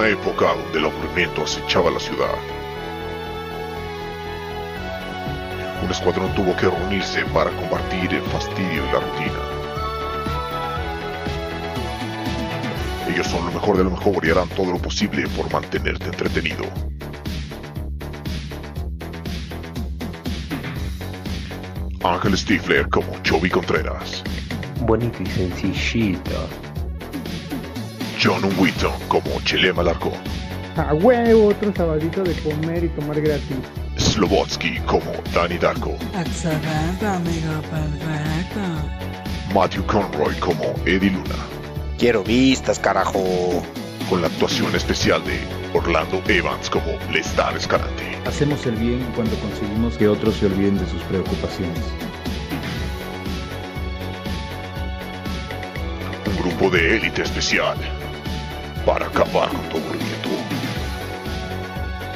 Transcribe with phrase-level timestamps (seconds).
[0.00, 2.34] una época donde el aburrimiento acechaba la ciudad.
[5.84, 9.40] Un escuadrón tuvo que reunirse para combatir el fastidio y la rutina.
[13.12, 16.64] Ellos son lo mejor de lo mejor y harán todo lo posible por mantenerte entretenido.
[22.02, 24.24] Ángel Stifler como Chovy Contreras.
[24.80, 26.69] Bonito y sencillito.
[28.22, 30.12] John Wheaton como Chelema Larcón.
[30.76, 33.56] A huevo, otro sabadito de comer y tomar gratis.
[33.96, 35.96] Slobotsky como Danny Darko.
[36.18, 38.60] Excelente, amigo perfecto.
[39.54, 41.34] Matthew Conroy como Eddie Luna.
[41.96, 43.24] Quiero vistas, carajo.
[44.10, 45.38] Con la actuación especial de
[45.72, 48.18] Orlando Evans como Lestar Escalante.
[48.26, 51.84] Hacemos el bien cuando conseguimos que otros se olviden de sus preocupaciones.
[56.26, 57.78] Un grupo de élite especial
[58.84, 60.28] para acabar con tu aburrimiento.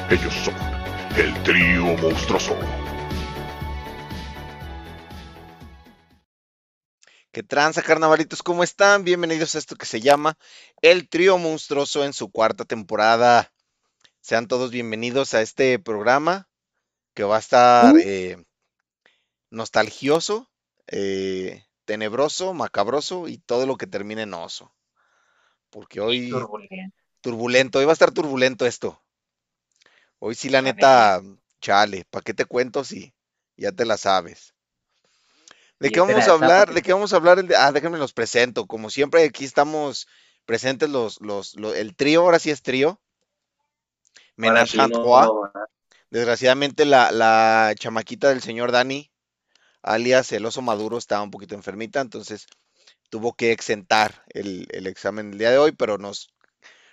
[0.09, 0.55] Ellos son
[1.17, 2.57] el trío monstruoso.
[7.31, 8.41] ¿Qué tranza, carnavalitos?
[8.41, 9.03] ¿Cómo están?
[9.03, 10.37] Bienvenidos a esto que se llama
[10.81, 13.51] El Trío Monstruoso en su cuarta temporada.
[14.21, 16.47] Sean todos bienvenidos a este programa
[17.13, 18.43] que va a estar eh,
[19.49, 20.49] nostalgioso,
[20.87, 24.74] eh, tenebroso, macabroso y todo lo que termine en oso.
[25.75, 26.29] Porque hoy...
[26.29, 26.95] Turbulento.
[27.19, 29.01] Turbulento, hoy va a estar turbulento esto.
[30.19, 31.21] Hoy sí, la neta,
[31.59, 33.13] chale, ¿para qué te cuento si
[33.57, 34.53] ya te la sabes?
[35.81, 36.73] ¿De qué vamos a hablar?
[36.73, 37.43] ¿De qué vamos a hablar?
[37.57, 38.67] Ah, déjenme los presento.
[38.67, 40.07] Como siempre, aquí estamos
[40.45, 43.01] presentes los, los, lo- el trío, ahora sí es trío.
[44.37, 45.51] Menage sí no-.
[46.09, 49.11] Desgraciadamente, la, la chamaquita del señor Dani,
[49.83, 52.47] alias el oso maduro, estaba un poquito enfermita, entonces
[53.15, 56.33] tuvo que exentar el, el examen el día de hoy, pero nos,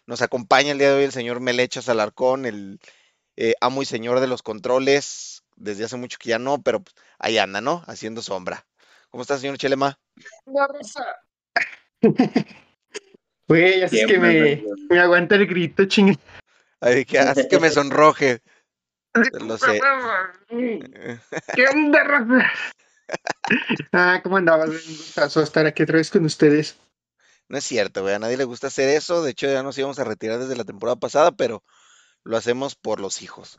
[0.06, 2.78] nos acompaña el día de hoy el señor Melechas Alarcón, el
[3.34, 6.94] eh, amo y señor de los controles, desde hace mucho que ya no, pero pues,
[7.18, 7.82] ahí anda, ¿no?
[7.88, 8.64] Haciendo sombra.
[9.10, 9.98] ¿Cómo está, señor Chelema?
[13.48, 16.16] Güey, así es que me, aguanta el grito, chingue.
[16.80, 17.18] Ay, que
[17.50, 18.40] que me sonroje.
[19.40, 19.80] Lo sé.
[20.48, 22.52] ¿Qué onda?
[23.92, 24.68] Ah, ¿cómo andabas?
[24.68, 26.76] Un gustazo estar aquí otra vez con ustedes.
[27.48, 28.14] No es cierto, güey.
[28.14, 29.22] A nadie le gusta hacer eso.
[29.22, 31.62] De hecho, ya nos íbamos a retirar desde la temporada pasada, pero
[32.24, 33.58] lo hacemos por los hijos.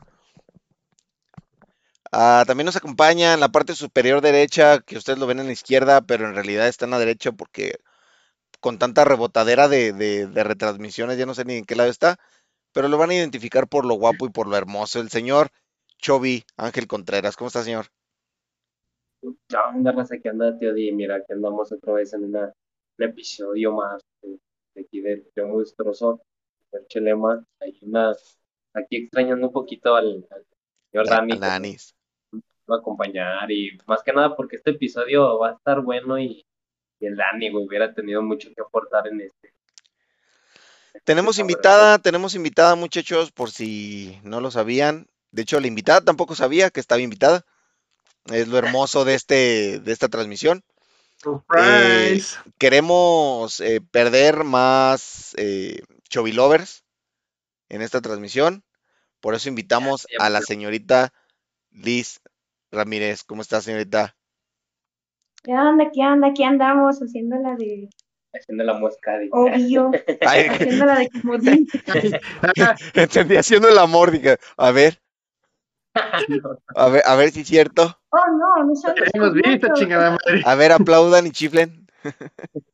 [2.12, 5.52] Ah, también nos acompaña en la parte superior derecha, que ustedes lo ven en la
[5.52, 7.76] izquierda, pero en realidad está en la derecha porque
[8.60, 12.18] con tanta rebotadera de, de- retransmisiones, ya no sé ni en qué lado está,
[12.72, 15.00] pero lo van a identificar por lo guapo y por lo hermoso.
[15.00, 15.50] El señor
[15.98, 17.36] Chovy Ángel Contreras.
[17.36, 17.88] ¿Cómo está, señor?
[19.48, 20.18] ¿Qué onda, raza?
[20.18, 20.92] ¿Qué onda, tío Di?
[20.92, 22.52] Mira, que andamos otra vez en una,
[22.98, 24.38] un episodio más de,
[24.74, 26.20] de aquí del Trío Monstruoso.
[26.72, 28.12] El Chelema, hay una,
[28.74, 30.44] aquí extrañando un poquito al, al
[30.90, 31.94] señor Da- Dani, Danis.
[32.70, 36.44] va a acompañar y más que nada porque este episodio va a estar bueno y,
[37.00, 39.54] y el Dani, güey, hubiera tenido mucho que aportar en este.
[41.04, 45.06] Tenemos invitada, tenemos invitada, muchachos, por si no lo sabían.
[45.32, 47.44] De hecho, la invitada tampoco sabía que estaba invitada.
[48.32, 50.62] Es lo hermoso de este, de esta transmisión.
[51.16, 52.36] Surprise.
[52.58, 56.84] Queremos eh, perder más eh, Chovilovers
[57.68, 58.64] en esta transmisión.
[59.20, 61.12] Por eso invitamos a la señorita
[61.70, 62.20] Liz
[62.70, 63.24] Ramírez.
[63.24, 64.16] ¿Cómo está, señorita?
[65.42, 65.90] ¿Qué onda?
[65.92, 66.28] ¿Qué onda?
[66.28, 67.88] Aquí andamos haciendo la de
[68.34, 69.28] Haciendo la muesca de...
[69.30, 69.92] Obvio,
[70.26, 71.68] Ay, haciendo la de comodín.
[72.94, 74.10] Entendí, haciendo el amor.
[74.10, 75.00] Dije, a ver,
[76.76, 77.98] a ver, a ver si es cierto.
[78.10, 79.10] Oh, no, no sabes.
[79.12, 80.42] hemos visto, chingada madre.
[80.44, 81.86] A ver, aplaudan y chiflen.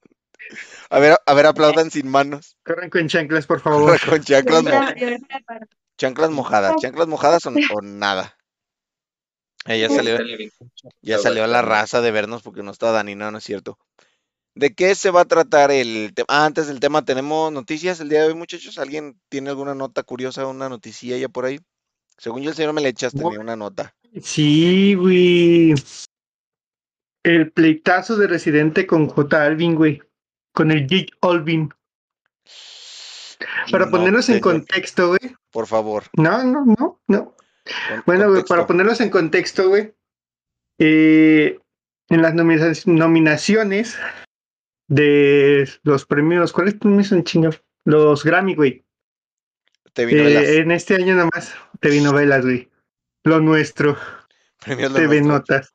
[0.93, 2.57] A ver, a ver, aplaudan sin manos.
[2.65, 4.01] Corran con chanclas, por favor.
[4.09, 5.67] Con chanclas, mo- Ahorita- ahorita para-
[5.97, 6.75] chanclas mojadas.
[6.81, 8.37] Chanclas mojadas o, o nada.
[9.67, 10.19] Eh, ya salió,
[11.03, 13.79] ya salió la raza de vernos porque no está Dani, no, no es cierto.
[14.57, 16.27] ¿De qué se va a tratar el tema?
[16.29, 18.79] Ah, antes del tema, ¿tenemos noticias el día de hoy, muchachos?
[18.79, 21.61] ¿Alguien tiene alguna nota curiosa, una noticia ya por ahí?
[22.21, 23.23] Según yo, el señor Melechas No.
[23.23, 23.95] tenía una nota.
[24.23, 25.75] Sí, güey.
[27.23, 29.43] El pleitazo de Residente con J.
[29.43, 30.03] Alvin, güey.
[30.53, 31.07] Con el J.
[31.23, 31.71] Alvin.
[33.71, 35.35] Para No ponerlos en contexto, güey.
[35.51, 36.05] Por favor.
[36.19, 37.25] No, no, no, no.
[37.35, 39.95] con- Bueno, güey, para ponerlos en contexto, güey.
[40.79, 41.59] eh,
[42.11, 43.99] en las nomina- nominaciones
[44.89, 47.63] de los premios, ¿cuáles premios son chingados?
[47.85, 48.85] Los Grammy, güey.
[49.93, 52.69] Te vino Eh, en este año nomás TV novelas, güey.
[53.25, 53.97] Lo nuestro,
[54.65, 55.75] premios lo TV notas.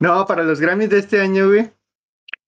[0.00, 1.70] No, para los Grammys de este año, güey.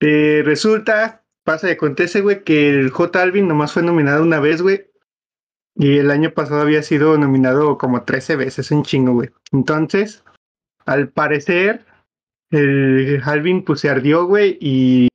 [0.00, 3.22] eh, resulta, pasa y acontece, güey, que el J.
[3.22, 4.86] Alvin nomás fue nominado una vez, güey,
[5.76, 9.30] Y el año pasado había sido nominado como 13 veces, un chingo, güey.
[9.52, 10.24] Entonces,
[10.84, 11.86] al parecer,
[12.50, 15.08] el Alvin pues se ardió, güey, y,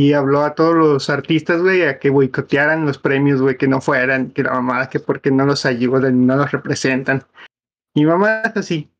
[0.00, 3.82] y habló a todos los artistas, güey, a que boicotearan los premios, güey, que no
[3.82, 7.22] fueran, que la mamada, que porque no los ayudan, no los representan.
[7.92, 8.90] Y mamá así.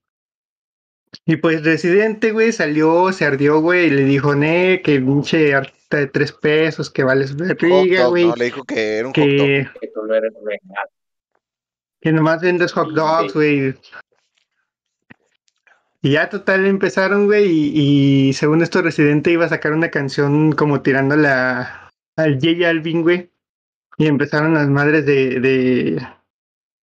[1.25, 5.97] Y pues Residente, güey, salió, se ardió, güey, y le dijo, ne, que pinche artista
[5.97, 7.57] de tres pesos, que vales dog,
[8.11, 8.27] güey.
[8.27, 8.37] ¿no?
[8.37, 9.81] Le dijo que era un hot dog.
[9.81, 10.89] Que, tú no eres real.
[12.03, 13.61] que nomás vendes hot dogs, güey.
[13.61, 13.75] güey.
[16.03, 20.53] Y ya total empezaron, güey, y, y según esto Residente iba a sacar una canción
[20.53, 23.31] como tirándole a, al J Alvin, güey.
[23.99, 26.07] Y empezaron las madres de, de,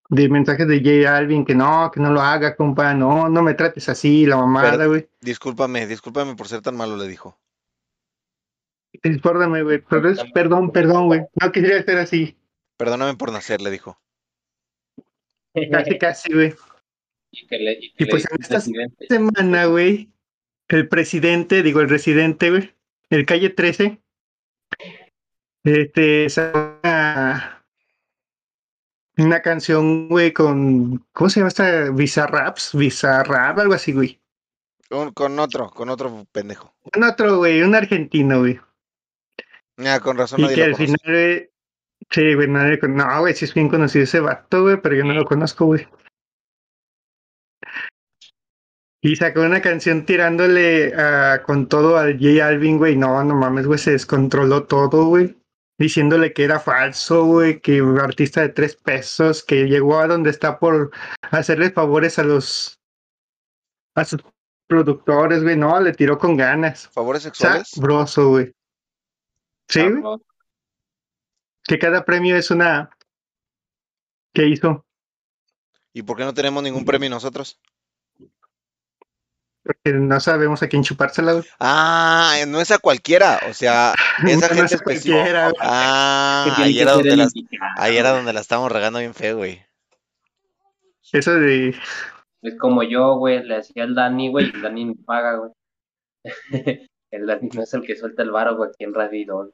[0.10, 3.56] de mensajes de J Alvin que no, que no lo haga, compa, no, no me
[3.56, 5.10] trates así, la mamada, güey.
[5.22, 7.40] Discúlpame, discúlpame por ser tan malo, le dijo.
[9.04, 11.22] Discórdame, güey, pero es- perdón, perdón, güey.
[11.42, 12.38] No quisiera ser así,
[12.78, 14.00] Perdóname por nacer, le dijo.
[15.72, 16.54] casi, casi, güey.
[17.31, 19.07] Y que le, y que Y le pues en presidente.
[19.07, 20.12] semana, güey,
[20.69, 22.74] el presidente, digo, el residente, güey,
[23.09, 24.00] el calle 13,
[25.63, 27.65] este, sacó una,
[29.18, 31.89] una canción, güey, con, ¿cómo se llama esta?
[31.89, 34.21] Bizarraps, Bizarrap, algo así, güey.
[34.89, 36.73] Un- con otro, con otro pendejo.
[36.95, 38.59] Un otro, güey, un argentino, güey.
[39.77, 40.85] Ya, con razón Y nadie que lo al conoce.
[40.97, 41.50] final, güey,
[42.09, 45.03] sí, güey, nadie con- no, güey, sí es bien conocido ese vato, güey, pero yo
[45.03, 45.88] no lo conozco, güey.
[49.01, 52.95] Y sacó una canción tirándole ah, con todo al J Alvin, güey.
[52.95, 55.38] No, no mames, güey, se descontroló todo, güey.
[55.77, 60.31] Diciéndole que era falso, güey, que un artista de tres pesos, que llegó a donde
[60.31, 60.91] está por
[61.21, 62.79] hacerle favores a los
[63.94, 64.23] a sus
[64.67, 65.55] productores, güey.
[65.55, 66.88] No, le tiró con ganas.
[66.89, 67.69] ¿Favores sexuales?
[67.69, 68.53] Sabroso, güey.
[69.67, 70.17] Sí, güey.
[71.63, 72.89] Que cada premio es una.
[74.33, 74.85] ¿Qué hizo?
[75.94, 77.59] ¿Y por qué no tenemos ningún premio nosotros?
[79.68, 81.46] Porque no sabemos a quién chupársela, güey.
[81.60, 83.94] Ah, no es a cualquiera, o sea,
[84.25, 85.52] esa No gente es específica.
[85.60, 87.72] Ah, ahí era donde el las, indicado.
[87.78, 89.62] ahí era donde la estábamos regando bien feo, güey.
[91.12, 91.75] Eso de.
[92.42, 95.52] Es como yo, güey, le hacía al Dani, güey, y el Dani me paga, güey.
[97.12, 99.52] el Dani no es el que suelta el varo, güey, aquí en Radidón.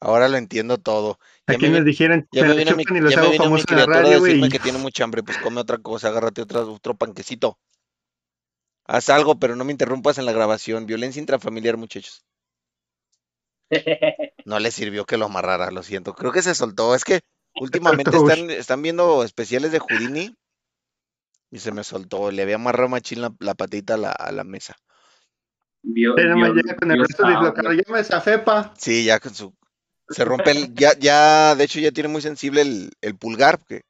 [0.00, 1.18] Ahora lo entiendo todo.
[1.48, 3.32] Ya Aquí me, nos vi- dijeron, ya me vino mi, y los ya me hago
[3.32, 4.32] vino mi famosos en la a radio, güey.
[4.32, 7.58] decirme y- que tiene mucha hambre, pues come otra cosa, agárrate otro panquecito.
[8.86, 10.86] Haz algo, pero no me interrumpas en la grabación.
[10.86, 12.24] Violencia intrafamiliar, muchachos.
[14.44, 16.14] No le sirvió que lo amarrara, lo siento.
[16.14, 16.94] Creo que se soltó.
[16.94, 17.20] Es que
[17.54, 20.34] últimamente están, están viendo especiales de Houdini
[21.50, 22.30] y se me soltó.
[22.30, 24.76] Le había amarrado machín la, la patita a la, a la mesa.
[25.82, 27.68] Vio, Pero vio- nomás llega con el vio brazo Sao, dislocado.
[27.68, 27.78] güey.
[27.86, 28.70] Ya me.
[28.76, 29.54] Sí, ya con su.
[30.10, 30.74] Se rompe el.
[30.74, 33.82] Ya, ya, de hecho, ya tiene muy sensible el, el pulgar, porque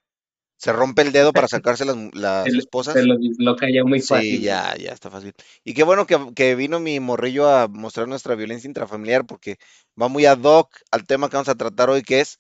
[0.56, 2.94] se rompe el dedo para sacarse las, las esposas.
[2.94, 4.40] Se lo disloca ya muy Sí, fácil.
[4.42, 5.32] ya, ya está fácil.
[5.64, 9.56] Y qué bueno que, que vino mi morrillo a mostrar nuestra violencia intrafamiliar, porque
[10.00, 12.38] va muy ad hoc al tema que vamos a tratar hoy, que es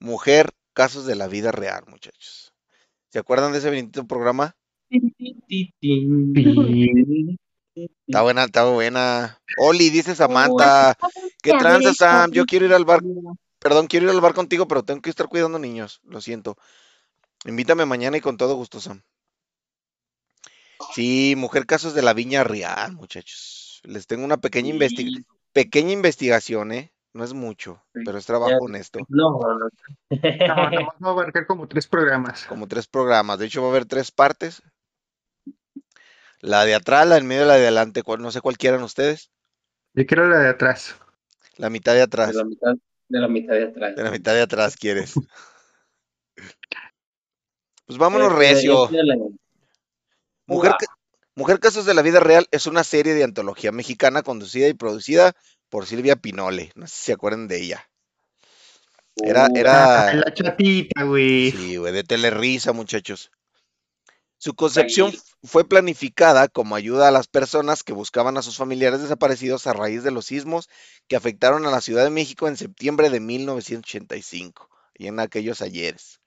[0.00, 2.52] mujer, casos de la vida real, muchachos.
[3.10, 4.56] ¿Se acuerdan de ese bendito programa?
[8.06, 9.40] Está buena, está buena.
[9.58, 10.94] Oli, dice Samantha,
[11.42, 12.30] ¿qué tranza, Sam?
[12.32, 13.00] Yo quiero ir al bar,
[13.58, 16.56] perdón, quiero ir al bar contigo, pero tengo que estar cuidando niños, lo siento.
[17.44, 19.02] Invítame mañana y con todo gusto, Sam.
[20.94, 23.80] Sí, mujer, casos de la viña real, muchachos.
[23.84, 25.24] Les tengo una pequeña investigación.
[25.24, 25.38] Sí.
[25.52, 26.92] pequeña investigación, ¿eh?
[27.12, 28.58] No es mucho, Sí, pero es trabajo ya.
[28.60, 28.98] honesto.
[29.08, 29.68] No, no.
[30.10, 32.44] No, va a abarcar como tres programas.
[32.44, 33.38] Como tres programas.
[33.38, 34.62] De hecho, va a haber tres partes.
[36.40, 38.02] La de atrás, la en medio y la de adelante.
[38.02, 39.30] ¿Cuál- No sé cuál quieran ustedes.
[39.94, 40.94] Yo quiero la de atrás.
[41.56, 42.28] La mitad de atrás.
[42.32, 42.72] De la mitad
[43.08, 43.96] de, la mitad de atrás.
[43.96, 45.14] De la mitad de atrás quieres.
[47.90, 48.88] Pues vámonos recio.
[50.46, 50.74] Mujer,
[51.34, 55.32] Mujer Casos de la Vida Real es una serie de antología mexicana conducida y producida
[55.68, 56.70] por Silvia Pinole.
[56.76, 57.90] No sé si se acuerdan de ella.
[59.16, 61.50] Era, era, la chatita, güey.
[61.50, 63.32] Sí, güey, de Telerisa, muchachos.
[64.38, 69.66] Su concepción fue planificada como ayuda a las personas que buscaban a sus familiares desaparecidos
[69.66, 70.68] a raíz de los sismos
[71.08, 76.19] que afectaron a la Ciudad de México en septiembre de 1985 y en aquellos ayeres.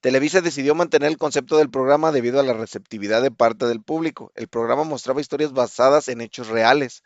[0.00, 4.32] Televisa decidió mantener el concepto del programa debido a la receptividad de parte del público.
[4.34, 7.02] El programa mostraba historias basadas en hechos reales.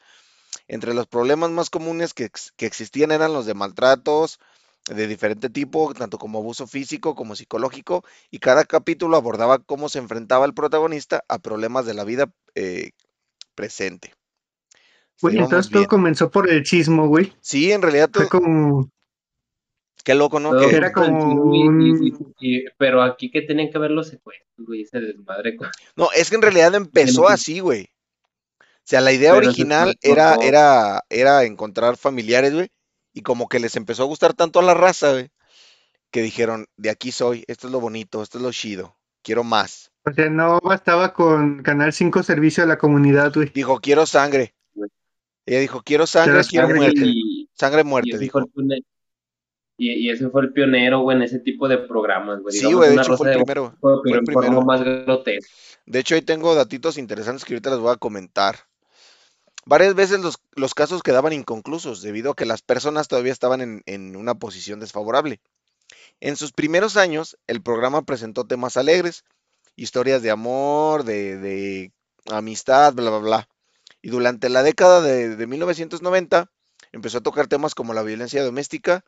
[0.66, 4.40] Entre los problemas más comunes que, ex- que existían eran los de maltratos,
[4.88, 9.98] de diferente tipo, tanto como abuso físico como psicológico, y cada capítulo abordaba cómo se
[9.98, 12.90] enfrentaba el protagonista a problemas de la vida eh,
[13.54, 14.14] presente.
[15.22, 17.32] Güey, entonces todo comenzó por el sismo, güey.
[17.40, 18.90] Sí, en realidad Fue todo, como.
[20.02, 20.56] Qué loco, ¿no?
[20.58, 22.06] Que- Era como film y- un-
[22.40, 25.56] y- y- pero aquí que tenían que ver los secuestros, güey, ese desmadre.
[25.56, 27.88] con- No, es que en realidad empezó así, güey.
[28.60, 32.68] O sea, la idea Pero original era, era, era encontrar familiares, güey.
[33.12, 35.28] Y como que les empezó a gustar tanto a la raza, güey.
[36.10, 38.96] Que dijeron, de aquí soy, esto es lo bonito, esto es lo chido.
[39.22, 39.92] Quiero más.
[40.04, 43.50] O sea, no bastaba con Canal 5 servicio a la comunidad, güey.
[43.54, 44.54] Dijo, quiero sangre.
[45.46, 47.00] Ella dijo, quiero sangre, Quiero quiero sangre muerte.
[47.04, 48.40] Y, Sangre, muerte, fue dijo.
[49.80, 52.52] Y, y ese fue el pionero, güey, en ese tipo de programas, güey.
[52.52, 53.74] Sí, Digamos, güey, de hecho fue el primero.
[53.80, 54.62] Fue el primero.
[54.62, 55.50] más grotesca.
[55.86, 58.56] De hecho, ahí tengo datitos interesantes que ahorita les voy a comentar.
[59.64, 63.82] Varias veces los, los casos quedaban inconclusos debido a que las personas todavía estaban en,
[63.86, 65.40] en una posición desfavorable.
[66.20, 69.24] En sus primeros años, el programa presentó temas alegres,
[69.76, 71.92] historias de amor, de, de
[72.30, 73.48] amistad, bla, bla, bla.
[74.02, 76.50] Y durante la década de, de 1990
[76.92, 79.06] empezó a tocar temas como la violencia doméstica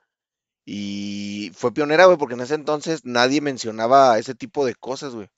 [0.65, 5.29] y fue pionera, güey, porque en ese entonces nadie mencionaba ese tipo de cosas, güey.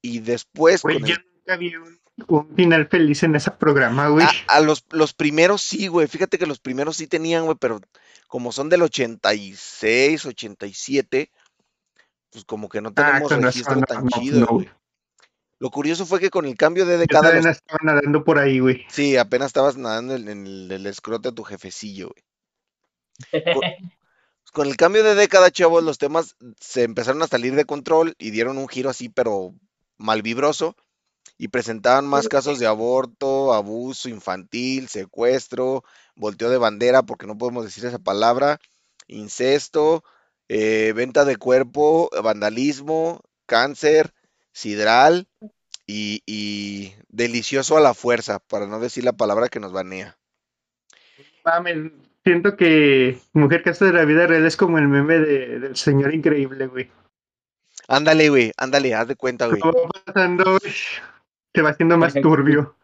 [0.00, 4.26] Y después, Güey, yo el- nunca vi un, un final feliz en ese programa, güey.
[4.26, 6.06] a, a los, los primeros sí, güey.
[6.08, 7.80] Fíjate que los primeros sí tenían, güey, pero
[8.26, 11.30] como son del 86, 87,
[12.30, 14.70] pues como que no Ah, tenemos razón, registro no, tan no, chido, no, güey.
[15.58, 18.38] Lo curioso fue que con el cambio de Yo década, todavía los- estaba nadando por
[18.38, 18.84] ahí, güey.
[18.88, 22.24] sí, apenas estabas nadando en, en el, el escroto de tu jefecillo, güey.
[23.54, 23.62] Con,
[24.52, 28.30] con el cambio de década, chavos, los temas se empezaron a salir de control y
[28.30, 29.54] dieron un giro así, pero
[29.96, 30.76] malvibroso,
[31.38, 37.64] y presentaban más casos de aborto, abuso infantil, secuestro, volteo de bandera, porque no podemos
[37.64, 38.60] decir esa palabra,
[39.08, 40.04] incesto,
[40.48, 44.12] eh, venta de cuerpo, vandalismo, cáncer,
[44.52, 45.28] sidral
[45.86, 50.18] y, y delicioso a la fuerza, para no decir la palabra que nos banea.
[52.24, 56.14] Siento que Mujer Caso de la Vida Real es como el meme de, del señor
[56.14, 56.90] increíble, güey.
[57.88, 59.60] Ándale, güey, ándale, haz de cuenta, güey.
[59.60, 60.72] Como va pasando, güey,
[61.54, 62.76] se va haciendo más turbio.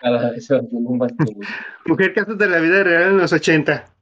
[0.00, 1.48] Cada vez se va haciendo más turbio.
[1.86, 3.92] Mujer Casos de la Vida Real en los 80,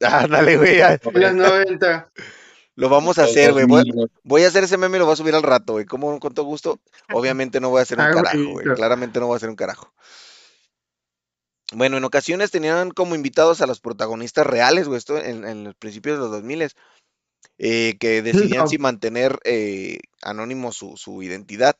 [0.00, 2.10] Ándale, güey, en los 90.
[2.76, 3.64] lo vamos a hacer, güey.
[3.66, 4.06] Voy, 2000, güey.
[4.24, 5.84] voy a hacer ese meme y lo voy a subir al rato, güey.
[5.84, 6.18] ¿Cómo?
[6.18, 6.80] Con todo gusto.
[7.12, 8.66] Obviamente no voy a hacer un Ah, carajo, güey.
[8.74, 9.92] Claramente no voy a hacer un carajo.
[11.72, 14.98] Bueno, en ocasiones tenían como invitados a los protagonistas reales, güey.
[14.98, 16.68] Esto en, en los principios de los 2000
[17.58, 18.22] eh, que
[18.58, 18.68] decidían No.
[18.68, 21.76] si mantener eh, anónimo su, su identidad.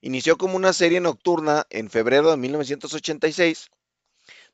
[0.00, 3.70] Inició como una serie nocturna en febrero de 1986,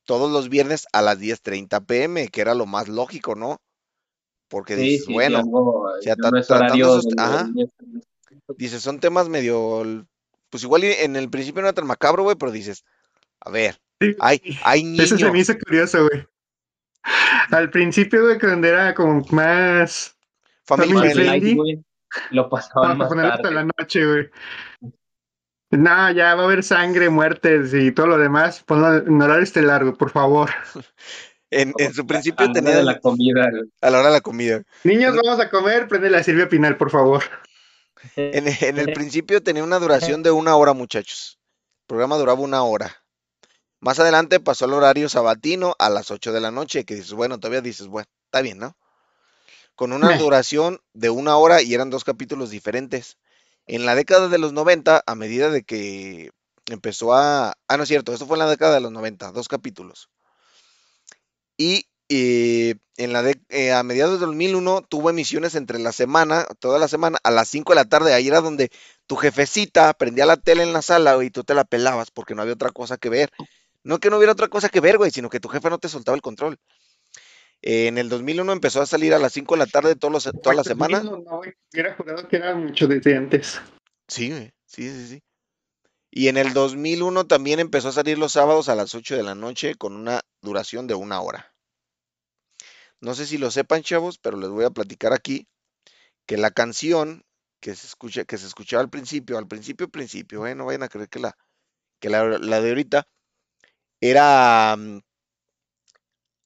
[0.04, 3.61] todos los viernes a las 10:30 pm, que era lo más lógico, ¿no?
[4.49, 5.61] Porque Sí, dices, sí, bueno, sea, no
[6.99, 7.06] esos-
[8.56, 9.82] dices, son temas medio,
[10.50, 12.84] pues igual en el principio no era tan macabro, güey, pero dices,
[13.40, 16.26] a ver, Sí, hay, hay Eso se me hizo curioso, güey.
[17.50, 20.16] Al principio, güey, cuando era como más
[20.64, 21.54] family friendly.
[21.54, 21.84] güey,
[22.30, 24.30] Lo pasaban Vamos a más poner hasta la noche, güey.
[25.70, 28.62] No, ya va a haber sangre, muertes y todo lo demás.
[28.64, 30.50] Ponlo en horario estelar, güey, por favor.
[31.50, 33.62] En, en su A principio la hora de la comida, güey.
[33.80, 34.62] a la hora de la comida.
[34.82, 37.22] Niños, vamos a comer, prende la Silvia Pinal, por favor.
[38.16, 41.38] En, en el principio tenía una duración de una hora, muchachos.
[41.82, 43.03] El programa duraba una hora.
[43.84, 47.38] Más adelante pasó al horario sabatino a las 8 de la noche, que dices, bueno,
[47.38, 48.76] todavía dices, bueno, está bien, ¿no?
[49.76, 53.18] Con una duración de una hora y eran dos capítulos diferentes.
[53.66, 56.30] En la década de los 90, a medida de que
[56.66, 57.54] empezó a...
[57.68, 60.08] Ah, no es cierto, esto fue en la década de los 90, dos capítulos.
[61.56, 66.46] Y eh, en la de- eh, a mediados del 2001 tuvo emisiones entre la semana,
[66.58, 68.12] toda la semana, a las 5 de la tarde.
[68.14, 68.70] Ahí era donde
[69.06, 72.42] tu jefecita prendía la tele en la sala y tú te la pelabas porque no
[72.42, 73.30] había otra cosa que ver.
[73.84, 75.88] No que no hubiera otra cosa que ver, güey, sino que tu jefe no te
[75.88, 76.58] soltaba el control.
[77.62, 80.24] Eh, en el 2001 empezó a salir a las 5 de la tarde todos los-
[80.42, 81.00] toda la Pues, semana.
[81.00, 83.60] mismo, No, güey, hubiera jurado que era mucho desde antes.
[84.08, 85.22] Sí, güey, sí, sí, sí.
[86.10, 89.34] Y en el 2001 también empezó a salir los sábados a las 8 de la
[89.34, 91.54] noche con una duración de una hora.
[93.00, 95.46] No sé si lo sepan, chavos, pero les voy a platicar aquí
[96.26, 97.24] que la canción
[97.60, 100.88] que se escucha, que se escuchaba al principio, al principio, principio, eh, no vayan a
[100.88, 101.36] creer que la,
[101.98, 103.08] que la, la de ahorita
[104.11, 105.00] era mm,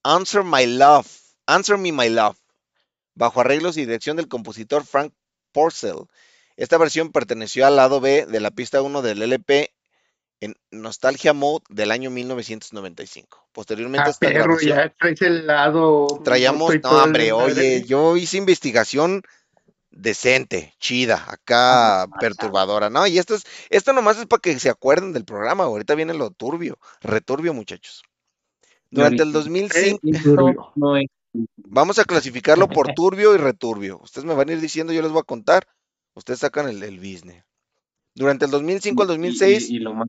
[0.04, 1.08] Answer My Love,
[1.46, 2.36] Answer Me My Love,
[3.14, 5.12] bajo arreglos y dirección del compositor Frank
[5.52, 6.06] Porcel.
[6.56, 9.72] Esta versión perteneció al lado B de la pista 1 del LP
[10.40, 13.48] en Nostalgia Mode del año 1995.
[13.52, 16.06] Posteriormente Ah, esta perro, grabación ya traes el lado.
[16.24, 19.22] traíamos, no hombre, oye, yo hice investigación
[19.98, 23.06] decente, chida, acá perturbadora, ¿no?
[23.06, 26.30] Y esto es, esto nomás es para que se acuerden del programa, ahorita viene lo
[26.30, 28.02] turbio, returbio, muchachos.
[28.90, 31.06] Durante el ahorita- 2005, Esto no es
[31.56, 33.98] Vamos a clasificarlo por turbio y returbio.
[34.02, 35.68] Ustedes me van a ir diciendo, yo les voy a contar.
[36.14, 37.44] Ustedes sacan el, el business.
[38.14, 40.08] Durante el 2005 al Y- y- 2006, Y, lo más,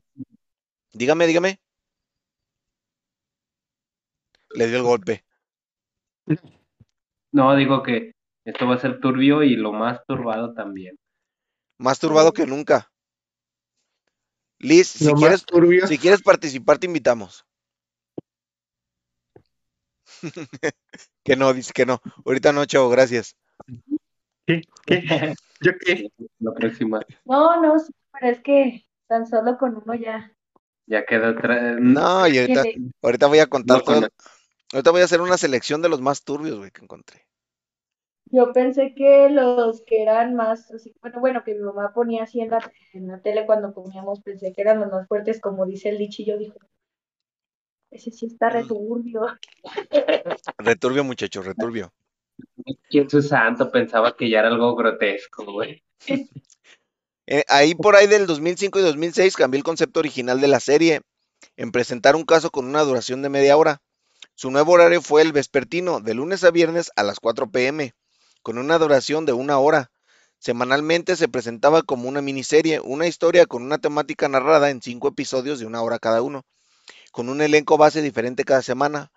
[0.92, 1.60] dígame, dígame.
[4.54, 5.24] Le dio el golpe.
[7.32, 8.12] no, digo que
[8.44, 10.98] esto va a ser turbio y lo más turbado también.
[11.78, 12.90] Más turbado que nunca.
[14.58, 15.86] Liz, si quieres, más turbio.
[15.86, 17.46] si quieres participar, te invitamos.
[21.24, 22.00] que no, dice que no.
[22.26, 23.36] Ahorita no, chavo, gracias.
[24.46, 24.62] ¿Qué?
[24.84, 25.02] ¿Qué?
[25.60, 26.10] ¿Yo qué?
[26.38, 30.34] La próxima No, no, sí, pero es que tan solo con uno ya.
[30.86, 31.72] ya queda otra.
[31.78, 32.64] No, y ahorita,
[33.02, 34.00] ahorita voy a contar No, todo.
[34.00, 34.10] con-
[34.72, 37.26] Ahorita voy a hacer una selección de los más turbios, güey, que encontré.
[38.30, 42.40] Yo pensé que los que eran más, así, bueno, bueno, que mi mamá ponía así
[42.40, 45.88] en la, en la tele cuando comíamos, pensé que eran los más fuertes, como dice
[45.88, 46.54] el dicho, y yo dije,
[47.90, 49.22] ese sí está returbio.
[50.58, 51.92] Returbio, muchachos, returbio.
[52.88, 55.82] ¿Quién su santo pensaba que ya era algo grotesco, güey?
[57.32, 61.02] Eh, ahí por ahí del 2005 y 2006 cambió el concepto original de la serie
[61.56, 63.80] en presentar un caso con una duración de media hora.
[64.34, 67.94] Su nuevo horario fue el vespertino, de lunes a viernes a las 4 pm,
[68.42, 69.90] con una duración de una hora.
[70.38, 75.58] Semanalmente se presentaba como una miniserie, una historia con una temática narrada en cinco episodios
[75.60, 76.44] de una hora cada uno,
[77.12, 79.10] con un elenco base diferente cada semana.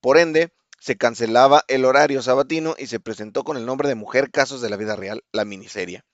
[0.00, 4.30] Por ende, se cancelaba el horario sabatino y se presentó con el nombre de Mujer
[4.30, 6.04] Casos de la Vida Real, la miniserie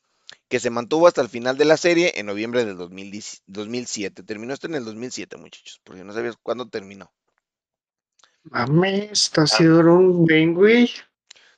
[0.48, 4.22] que se mantuvo hasta el final de la serie en noviembre del 2010 2007.
[4.22, 7.10] Terminó esto en el 2007, muchachos, porque no sabías cuándo terminó.
[8.44, 10.90] Mames, esto ha sido un güey.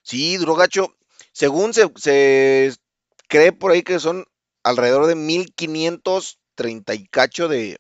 [0.09, 0.97] Sí, duró gacho.
[1.33, 2.75] Según se, se
[3.29, 4.25] cree por ahí que son
[4.63, 7.79] alrededor de 1530 y cacho de,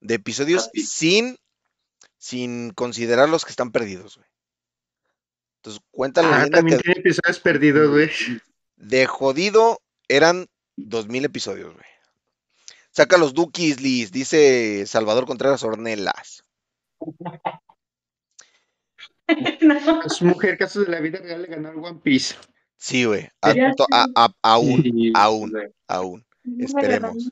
[0.00, 1.38] de episodios sin,
[2.18, 4.28] sin considerar los que están perdidos, güey.
[5.56, 8.10] Entonces cuenta la Ah, también que tiene episodios perdidos, güey.
[8.76, 11.86] de jodido eran 2000 episodios, güey.
[12.90, 16.44] Saca los Dookies, Liz, dice Salvador Contreras Ornelas.
[19.62, 22.34] No, Su mujer, casos de la vida real, le ganó al One Piece.
[22.76, 23.28] Sí, güey.
[24.42, 25.50] aún, Sí, aún.
[25.50, 25.68] güey.
[25.88, 26.26] aún.
[26.58, 27.30] Esperemos.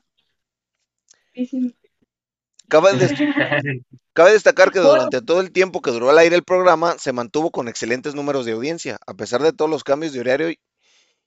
[2.67, 2.89] Cabe,
[4.13, 7.51] cabe destacar que durante todo el tiempo que duró al aire el programa, se mantuvo
[7.51, 10.59] con excelentes números de audiencia, a pesar de todos los cambios de horario y,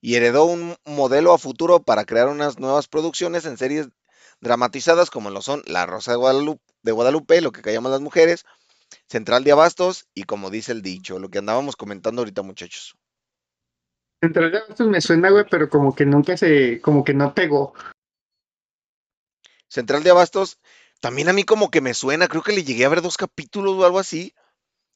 [0.01, 3.89] y heredó un modelo a futuro para crear unas nuevas producciones en series
[4.41, 8.45] dramatizadas como lo son La Rosa de Guadalupe, de Guadalupe lo que callamos las mujeres,
[9.09, 12.97] Central de Abastos y como dice el dicho, lo que andábamos comentando ahorita muchachos.
[14.21, 17.75] Central de Abastos me suena, güey, pero como que nunca se, como que no pegó.
[19.69, 20.59] Central de Abastos,
[21.01, 23.75] también a mí como que me suena, creo que le llegué a ver dos capítulos
[23.75, 24.33] o algo así.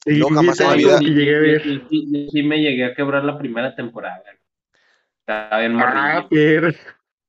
[0.07, 0.99] Y No, jamás en la vida.
[0.99, 1.63] que llegué a ver.
[1.91, 4.23] Sí, sí me llegué a quebrar la primera temporada.
[5.21, 6.27] Estaba bien Ah.
[6.29, 6.73] Pierre.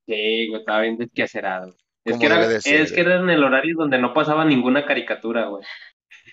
[0.08, 1.76] Sí, güey, estaba bien desquacerado.
[2.04, 4.86] Es que, era, de ser, es que era en el horario donde no pasaba ninguna
[4.86, 5.64] caricatura, güey.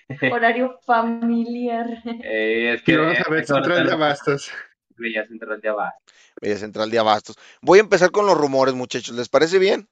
[0.33, 1.87] Horario familiar.
[2.23, 4.51] Eh, es Que vamos a ver Central de Abastos.
[4.97, 6.13] veía Central de Abastos.
[6.41, 7.35] Bella Central de Abastos.
[7.61, 9.15] Voy a empezar con los rumores, muchachos.
[9.15, 9.89] ¿Les parece bien?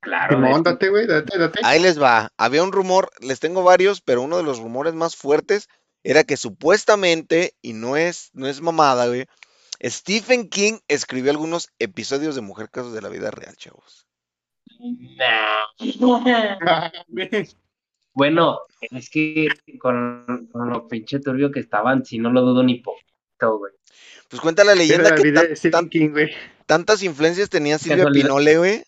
[0.00, 0.36] Claro.
[0.36, 1.60] Simón, de- date, güey, date, date.
[1.64, 2.30] Ahí les va.
[2.36, 5.68] Había un rumor, les tengo varios, pero uno de los rumores más fuertes
[6.04, 9.26] era que supuestamente, y no es, no es mamada, güey,
[9.82, 14.06] Stephen King escribió algunos episodios de Mujer Casos de la Vida Real, chavos.
[14.78, 15.64] Nah.
[18.12, 22.80] Bueno, es que con, con lo pinche turbio que estaban, si no lo dudo ni
[22.80, 23.72] poquito, güey.
[24.28, 26.10] Pues cuenta la leyenda la que tan- tan- King,
[26.66, 28.06] tantas influencias tenía Silvia.
[28.10, 28.84] Pinole, güey.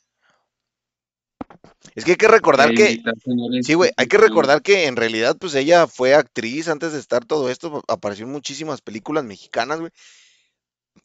[1.95, 3.03] Es que hay que recordar que,
[3.63, 7.25] sí, güey, hay que recordar que en realidad, pues ella fue actriz antes de estar
[7.25, 9.93] todo esto, apareció en muchísimas películas mexicanas, güey.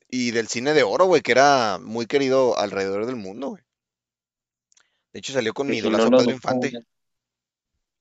[0.10, 3.63] Y del cine de oro, güey, que era muy querido alrededor del mundo, güey.
[5.13, 6.71] De hecho, salió con mi idolazo Pedro Infante.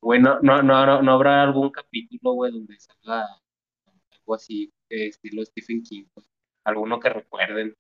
[0.06, 0.20] Güey.
[0.20, 3.26] Bueno, no, no, no, no habrá algún capítulo, güey, donde salga
[4.12, 6.24] algo así, eh, estilo Stephen King, güey.
[6.64, 7.76] Alguno que recuerden.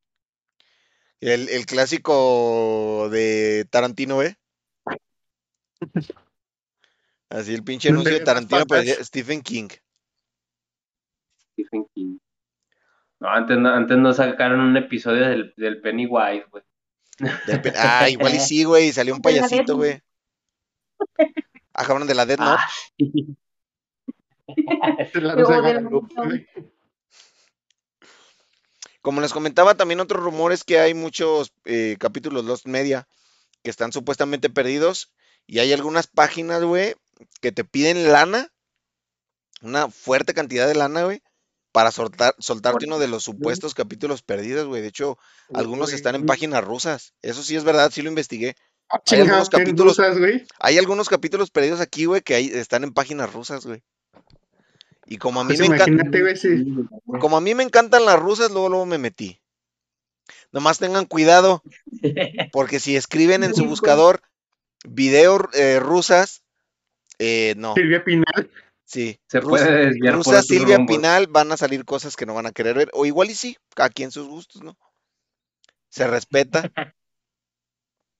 [1.20, 4.34] El, el clásico de Tarantino, güey.
[7.30, 9.68] Así el pinche ¿Dónde anuncio de Tarantino parecía Stephen King.
[11.52, 12.18] Stephen King.
[13.18, 16.62] No, antes no, antes no sacaron un episodio del, del Pennywise, güey.
[17.18, 20.00] Del Ah, igual y sí, güey, salió un payasito, güey.
[21.76, 22.62] Ah, cabrón, de la Dead Note.
[22.62, 22.68] Ah,
[24.98, 25.36] es la.
[29.02, 33.06] Como les comentaba, también otro rumor es que hay muchos eh, capítulos Lost Media
[33.62, 35.12] que están supuestamente perdidos
[35.46, 36.96] y hay algunas páginas, güey,
[37.40, 38.50] que te piden lana
[39.62, 41.22] una fuerte cantidad de lana, güey,
[41.72, 44.82] para soltar, soltarte uno de los supuestos capítulos perdidos, güey.
[44.82, 45.18] De hecho,
[45.52, 47.14] algunos están en páginas rusas.
[47.22, 48.56] Eso sí es verdad, sí lo investigué.
[48.88, 50.46] Ah, Hay algunos chingados, ¿qué capítulos- rusas, güey.
[50.60, 53.82] Hay algunos capítulos perdidos aquí, güey, que hay, están en páginas rusas, güey.
[55.06, 56.64] Y como a mí Pues me encanta, imagínate, güey, si
[57.20, 59.40] como a mí me encantan las rusas, luego luego me metí.
[60.52, 61.62] Nomás tengan cuidado,
[62.52, 64.20] porque si escriben en su buscador
[64.84, 66.42] videos eh, rusas,
[67.18, 68.50] eh, no, Silvia Pinal.
[68.84, 69.20] sí.
[69.28, 70.84] Se desviar Rusa Silvia.
[70.86, 73.56] Pinal van a salir cosas que no van a querer ver, o igual y sí,
[73.76, 74.76] aquí en sus gustos, ¿no?
[75.88, 76.62] Se respeta.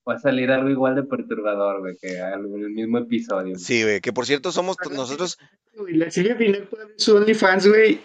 [0.08, 3.58] Va a salir algo igual de perturbador, güey, que en el mismo episodio.
[3.58, 5.36] Sí, güey, que por cierto somos nosotros,
[5.74, 8.00] Güey, La Silvia Pinal puede abrir su OnlyFans, güey,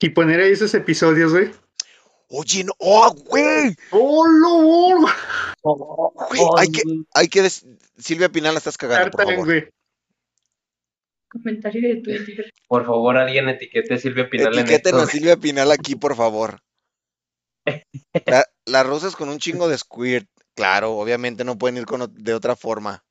[0.00, 1.50] y poner ahí esos episodios, güey.
[2.28, 5.06] oye, no, oh, güey, ¡Oh, lo!
[6.28, 6.82] güey, hay que,
[7.14, 7.66] hay que, des-
[7.98, 9.44] Silvia Pinal la estás cagando, por favor.
[9.46, 9.68] güey.
[11.30, 12.52] Comentario de Twitter.
[12.68, 15.02] Por favor, alguien etiquete a Silvia Pinal en Etiqueten esto.
[15.02, 16.60] a Silvia Pinal aquí, por favor.
[18.26, 20.28] La- las rosas con un chingo de squirt.
[20.54, 23.04] Claro, obviamente no pueden ir con, de otra forma.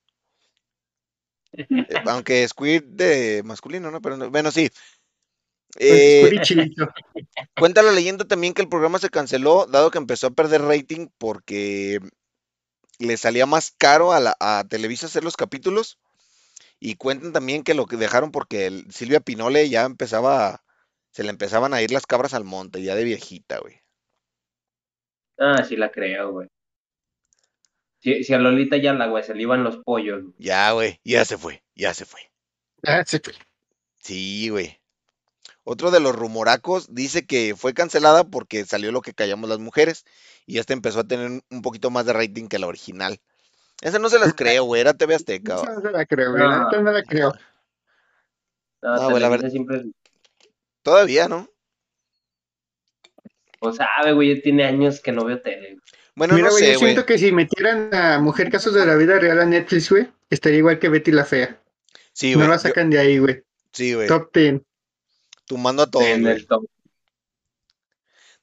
[1.51, 1.65] Eh,
[2.07, 4.01] Aunque squirt de masculino, ¿no?
[4.01, 4.69] Pero no- bueno, sí.
[5.79, 6.87] Eh, Con chilito.
[7.57, 11.07] cuenta la leyenda también que el programa se canceló, dado que empezó a perder rating
[11.17, 11.99] porque
[12.99, 15.97] le salía más caro a, la, a Televisa hacer los capítulos.
[16.79, 20.63] Y cuentan también que lo que dejaron porque el- Silvia Pinole ya empezaba,
[21.11, 23.81] se le empezaban a ir las cabras al monte, ya de viejita, güey.
[25.37, 26.47] Ah, sí la creo, güey.
[28.03, 30.21] Si, si a Lolita ya la, güey, se le iban los pollos.
[30.23, 30.33] güey.
[30.37, 32.19] Ya, güey, ya se fue, ya se fue.
[32.85, 33.33] Ah, se fue.
[34.01, 34.77] Sí, güey.
[35.63, 40.03] Otro de los rumoracos dice que fue cancelada porque salió lo que callamos las mujeres
[40.45, 43.21] y esta empezó a tener un poquito más de rating que la original.
[43.81, 45.55] Esa no se las creo, güey, era TV Azteca.
[45.55, 46.43] Esa no se la creo, güey.
[46.43, 46.69] No.
[46.69, 47.33] no la creo.
[48.81, 49.83] No, Ah, güey, la Televisa siempre
[50.81, 51.47] Todavía, ¿no?
[53.59, 55.77] O sabe, güey, ya tiene años que no veo tele.
[56.15, 56.91] Bueno, Mira, no güey, sé, yo güey.
[56.91, 60.59] siento que si metieran a Mujer Casos de la Vida Real a Netflix, güey, estaría
[60.59, 61.59] igual que Betty la Fea.
[62.13, 62.49] Sí, no güey.
[62.49, 63.41] la yo- sacan de ahí, güey.
[63.71, 64.07] Sí, güey.
[64.07, 64.61] Top 10.
[65.45, 66.65] Tumbando a todos, en el top.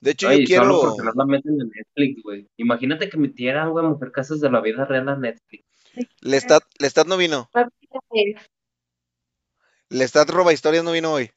[0.00, 0.64] De hecho, Oye, yo quiero.
[0.64, 2.48] solo porque no la meten en Netflix, güey.
[2.56, 5.64] Imagínate que metieran, güey, Mujer Casas de la Vida Real a Netflix.
[6.22, 7.48] Lestat, Lestat no vino.
[9.90, 11.30] Lestat roba historias no vino hoy.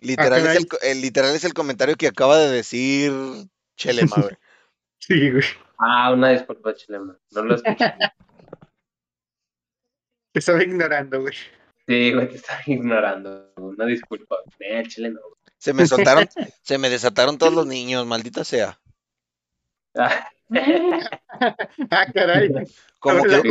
[0.00, 0.56] Literal, es caray.
[0.58, 3.12] el, co- el- literal es el comentario que acaba de decir
[3.76, 4.36] Chelema, güey.
[4.98, 5.44] Sí, güey.
[5.78, 7.18] Ah, una disculpa, Chilema.
[7.32, 7.92] No lo escuché.
[10.32, 11.34] Te estaba ignorando, güey.
[11.86, 13.52] sí, güey, te estaba ignorando.
[13.56, 14.36] Una disculpa.
[14.58, 15.20] Eh, Chile no.
[15.58, 16.26] Se me soltaron,
[16.62, 18.80] se me desataron todos los niños, maldita sea.
[21.90, 22.50] Ah, caray.
[23.00, 23.50] Como la que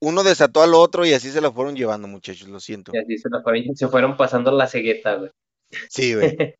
[0.00, 2.92] uno desató al otro y así se lo fueron llevando, muchachos, lo siento.
[2.94, 5.30] y así se, la fueron, se fueron pasando la cegueta, güey.
[5.88, 6.54] Sí, güey.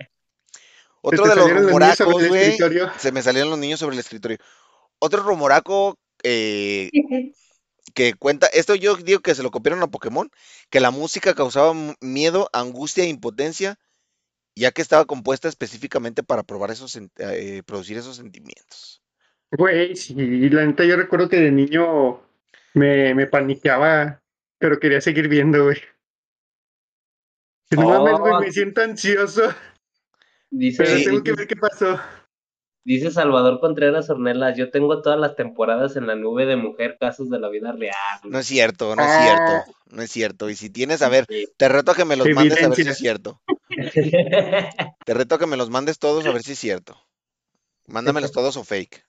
[1.08, 2.42] Otro de los rumoracos, güey.
[2.42, 2.90] escritorio.
[2.98, 4.38] Se me salieron los niños sobre el escritorio.
[4.98, 6.90] Otro rumoraco eh,
[7.94, 10.30] que cuenta, esto yo digo que se lo copiaron a Pokémon,
[10.70, 13.78] que la música causaba miedo, angustia e impotencia,
[14.56, 19.02] ya que estaba compuesta específicamente para probar esos, eh, producir esos sentimientos.
[19.52, 20.14] Güey, sí,
[20.50, 22.20] la neta yo recuerdo que de niño
[22.74, 24.20] me, me paniqueaba,
[24.58, 25.76] pero quería seguir viendo, güey.
[27.70, 28.40] Que No mames, güey, Oh.
[28.40, 29.54] me siento ansioso,
[30.50, 31.98] Dice, pero tengo que ver qué pasó.
[32.84, 37.28] dice Salvador Contreras Ornelas, yo tengo todas las temporadas en la nube de Mujer Casos
[37.30, 37.94] de la Vida Real.
[38.24, 39.22] No es cierto, no es Ah.
[39.22, 40.50] cierto, no es cierto.
[40.50, 42.88] Y si tienes, a ver, te reto a que me los mandes a ver si
[42.88, 43.42] es cierto.
[45.04, 46.96] Te reto a que me los mandes todos a ver si es cierto.
[47.86, 49.04] Mándamelos todos o fake.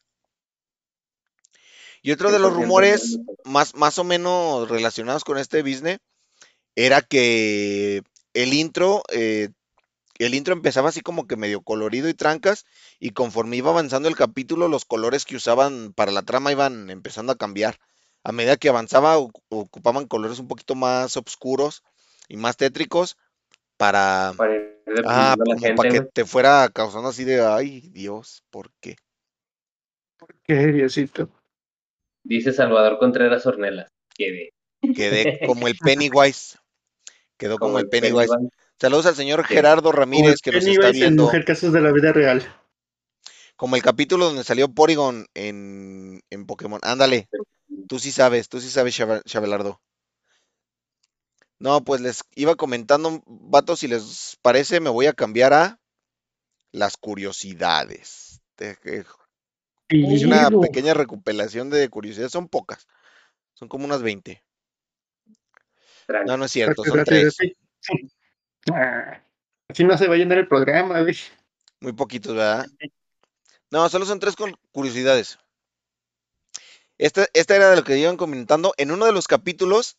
[2.02, 6.00] Y otro de los rumores más, más o menos relacionados con este business
[6.76, 8.02] era que
[8.34, 9.50] el intro, eh,
[10.26, 12.66] el intro empezaba así como que medio colorido y trancas,
[13.00, 17.32] y conforme iba avanzando el capítulo, los colores que usaban para la trama iban empezando
[17.32, 17.78] a cambiar.
[18.24, 21.84] A medida que avanzaba, ocu- ocupaban colores un poquito más oscuros
[22.28, 23.18] y más tétricos
[23.78, 24.54] para, Para
[25.06, 28.96] ah, como gente, para que te fuera causando así de, ay, Dios, ¿por qué?
[30.44, 31.30] Qué Diosito.
[32.24, 33.90] Dice Salvador Contreras Ornelas.
[34.14, 34.54] Que de,
[34.94, 36.58] Quedé como el Pennywise.
[37.38, 38.28] Quedó como, el Pennywise.
[38.28, 38.67] Pennywise.
[38.80, 39.44] Saludos al señor.
[39.44, 41.24] Gerardo Ramírez que nos está viendo.
[41.24, 42.44] Mujer Casos de la Vida Real.
[43.56, 46.80] Como el capítulo donde salió Porygon en, en Pokémon.
[46.84, 47.28] Ándale,
[47.88, 49.82] tú sí sabes, tú sí sabes, Chabelardo.
[51.60, 55.80] No, pues les iba comentando, vatos, si les parece, me voy a cambiar a
[56.72, 58.42] las curiosidades.
[59.90, 62.88] Hice una pequeña recopilación de curiosidades, son pocas,
[63.54, 64.44] son como unas 20.
[66.06, 66.30] Tranqui.
[66.30, 67.38] No, no es cierto, son tres.
[68.74, 69.22] Ah,
[69.70, 71.16] Así no se va a llenar el programa, güey.
[71.82, 72.66] Muy poquitos, ¿verdad?
[73.72, 75.40] No, solo son tres con curiosidades.
[76.98, 78.74] Esta, esta era de lo que iban comentando.
[78.78, 79.98] En uno de los capítulos,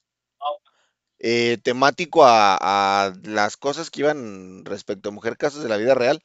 [1.19, 5.95] eh, temático a, a las cosas que iban respecto a mujer casos de la vida
[5.95, 6.23] real.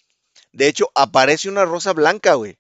[0.54, 2.58] De hecho, aparece una rosa blanca, güey.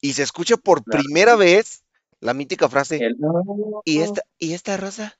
[0.00, 1.84] Y se escucha por primera vez
[2.20, 3.00] la mítica frase.
[3.84, 5.19] ¿Y esta, ¿y esta rosa?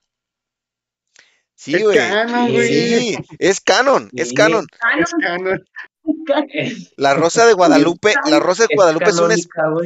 [1.61, 1.95] Sí, Es güey.
[1.95, 2.67] canon, güey.
[2.67, 4.65] Sí, es canon, es canon.
[4.99, 5.63] Es canon.
[6.97, 9.31] La rosa de Guadalupe, la rosa de Guadalupe es un,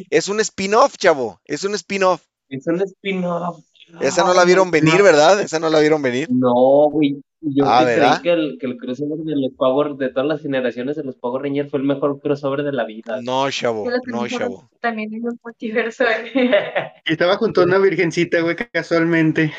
[0.10, 1.42] es, un spin-off, chavo.
[1.44, 2.22] Es un spin-off.
[2.48, 3.60] Es un spin-off.
[4.00, 5.42] Esa no la vieron venir, ¿verdad?
[5.42, 6.30] Esa no la vieron venir.
[6.32, 7.18] No, güey.
[7.42, 10.96] Yo Ah, que que el, que el crossover de los Power, de todas las generaciones
[10.96, 13.20] de los Power Rangers fue el mejor crossover de la vida.
[13.22, 14.70] No, chavo, no, chavo.
[14.80, 16.06] También es un multiverso.
[16.36, 16.94] ¿eh?
[17.06, 19.54] Estaba junto a una virgencita, güey, casualmente.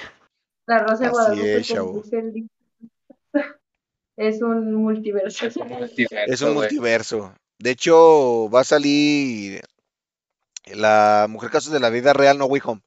[0.66, 2.02] La Rosa de Guadalupe, es, como chavo.
[2.02, 2.50] dice el dicho,
[4.16, 5.46] es un multiverso.
[5.46, 6.54] Es un multiverso, Es un güey.
[6.54, 7.34] multiverso.
[7.58, 9.62] De hecho, va a salir
[10.66, 12.82] la Mujer Casos de la Vida Real, No Way Home.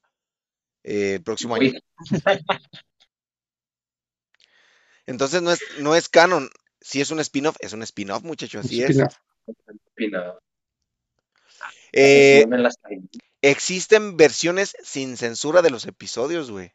[0.83, 1.71] eh, el próximo año.
[5.05, 6.49] Entonces no es, no es canon.
[6.81, 8.97] Si es un spin-off, es un spin-off, muchachos, así es.
[11.91, 12.45] Eh,
[13.41, 16.73] existen versiones sin censura de los episodios, güey.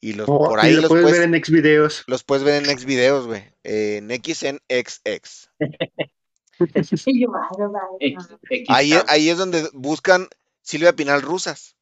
[0.00, 2.04] Y los, Oh, por y ahí lo los puedes puedes, ver en ex videos.
[2.06, 3.42] los puedes ver en X videos, güey.
[3.64, 5.50] En XNXX.
[8.68, 10.28] Ahí, ahí es donde buscan
[10.62, 11.76] Silvia Pinal rusas.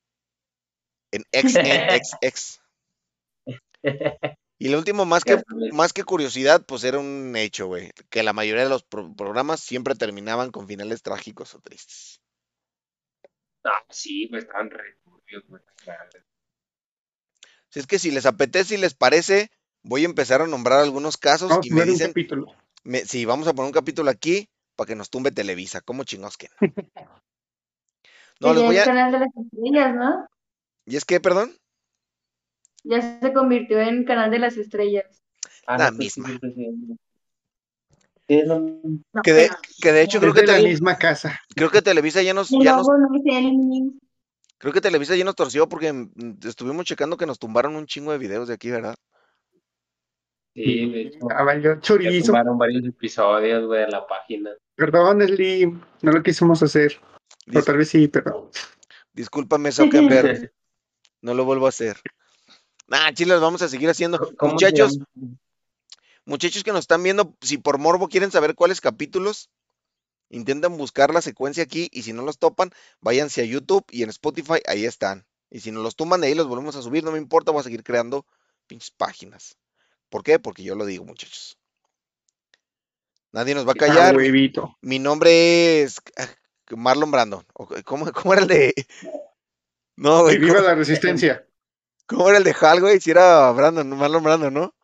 [1.12, 2.60] En XNXX.
[4.58, 7.90] Y lo último, más que, más que curiosidad, pues era un hecho, güey.
[8.08, 12.22] Que la mayoría de los pro- programas siempre terminaban con finales trágicos o tristes.
[13.62, 15.60] Ah, sí, pues estaban re turbios, güey.
[17.76, 19.50] Si es que si les apetece y les parece,
[19.82, 22.46] voy a empezar a nombrar algunos casos Vamos y a me dicen, capítulo.
[22.84, 25.82] me- sí, vamos a poner un capítulo aquí para que nos tumbe Televisa.
[25.82, 26.56] ¿Cómo chingos que no?
[28.40, 28.84] No, les Tenía voy el a...
[28.86, 30.26] canal de las estrellas, ¿no?
[30.86, 31.54] ¿Y es que, perdón?
[32.82, 35.04] Ya se convirtió en canal de las estrellas.
[35.66, 36.28] Ah, La no, pues misma.
[36.30, 36.96] sí, sí, sí.
[38.26, 40.66] Sí, es lo- No, Que de, pero- que de hecho creo Es que, de la
[40.66, 41.38] misma casa.
[41.54, 42.86] creo que Televisa ya nos, ya nos,
[44.58, 48.12] creo que Televisa ya nos torció porque mm, estuvimos checando que nos tumbaron un chingo
[48.12, 48.96] de videos de aquí, ¿verdad?
[50.54, 51.18] Sí, de hecho.
[51.30, 52.26] Ah, valió Ya chorizo.
[52.26, 54.50] tumbaron varios episodios, güey, de la página.
[54.74, 55.80] Perdón, Slim.
[56.02, 56.98] No lo quisimos hacer.
[57.54, 58.50] O tal vez sí, pero.
[59.12, 60.52] discúlpame, Zuckerberg,
[61.20, 61.98] no lo vuelvo a hacer.
[62.88, 64.18] Nah, chiles, vamos a seguir haciendo.
[64.36, 64.98] ¿Cómo se Muchachos,
[66.24, 69.50] muchachos que nos están viendo, si por morbo quieren saber cuáles capítulos,
[70.30, 74.10] intenten buscar la secuencia aquí y si no los topan, váyanse a YouTube y en
[74.10, 75.26] Spotify, ahí están.
[75.50, 77.60] Y si nos los tumban de ahí, los volvemos a subir, no me importa, voy
[77.60, 78.26] a seguir creando
[78.66, 79.56] pinches páginas.
[80.08, 80.38] ¿Por qué?
[80.38, 81.58] Porque yo lo digo, muchachos.
[83.32, 84.16] Nadie nos va a callar.
[84.80, 86.26] Mi nombre es ah,
[86.70, 87.44] Marlon Brandon.
[87.54, 88.74] ¿O ¿Cómo, cómo era el de.?
[89.98, 90.36] No, güey.
[90.36, 91.48] viva ¿Cómo, la resistencia.
[92.06, 93.00] cómo era el de Hal, güey?
[93.00, 94.74] Si era Brandon, Marlon Brandon, ¿no?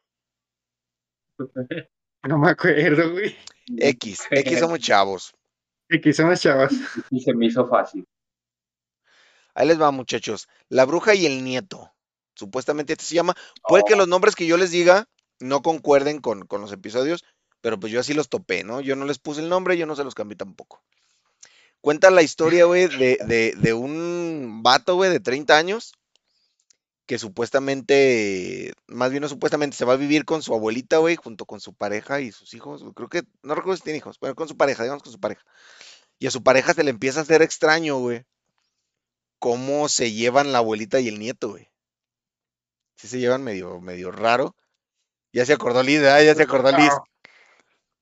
[2.28, 3.36] No me acuerdo, güey.
[3.78, 4.20] X.
[4.30, 5.34] X somos chavos.
[5.90, 6.72] Aquí somos chavas.
[7.10, 8.06] Y se me hizo fácil.
[9.54, 10.48] Ahí les va, muchachos.
[10.68, 11.92] La bruja y el nieto.
[12.34, 13.36] Supuestamente este se llama.
[13.68, 15.08] Puede que los nombres que yo les diga
[15.40, 17.24] no concuerden con, con los episodios,
[17.60, 18.80] pero pues yo así los topé, ¿no?
[18.80, 20.82] Yo no les puse el nombre, yo no se los cambié tampoco.
[21.80, 25.92] Cuenta la historia, güey, de, de, de un vato, güey, de 30 años,
[27.12, 31.44] que supuestamente, más bien no supuestamente, se va a vivir con su abuelita, güey, junto
[31.44, 32.82] con su pareja y sus hijos.
[32.94, 35.44] Creo que, no recuerdo si tiene hijos, pero con su pareja, digamos con su pareja.
[36.18, 38.24] Y a su pareja se le empieza a hacer extraño, güey,
[39.38, 41.68] cómo se llevan la abuelita y el nieto, güey.
[42.96, 44.56] Sí se llevan medio, medio raro.
[45.34, 46.22] Ya se acordó Liz, ¿verdad?
[46.22, 46.92] Ya se acordó Liz.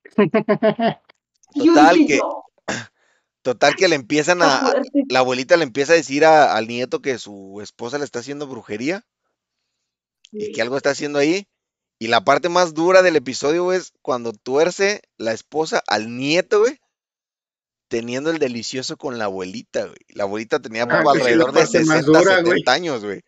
[1.56, 2.20] Total que,
[3.42, 4.74] total que le empiezan a, a-
[5.08, 8.46] la abuelita le empieza a decir a- al nieto que su esposa le está haciendo
[8.46, 9.04] brujería
[10.32, 11.48] y que algo está haciendo ahí.
[11.98, 16.60] Y la parte más dura del episodio, güey, es cuando tuerce la esposa al nieto,
[16.60, 16.78] güey,
[17.88, 19.98] teniendo el delicioso con la abuelita, güey.
[20.08, 22.62] La abuelita tenía Ah, alrededor de parte más 60, dura, 70 güey.
[22.68, 23.20] años, güey.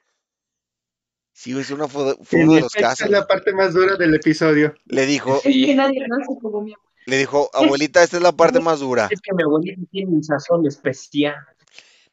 [1.34, 3.06] Sí, güey, es una, fue, fue En uno de los casos.
[3.06, 3.28] es la güey.
[3.28, 4.74] parte más dura del episodio.
[4.86, 6.91] Le dijo, Es que nadie no se como mi abuela.
[7.06, 9.08] Le dijo, abuelita, esta es la parte más dura.
[9.10, 11.36] Es que mi abuelita tiene un sazón especial.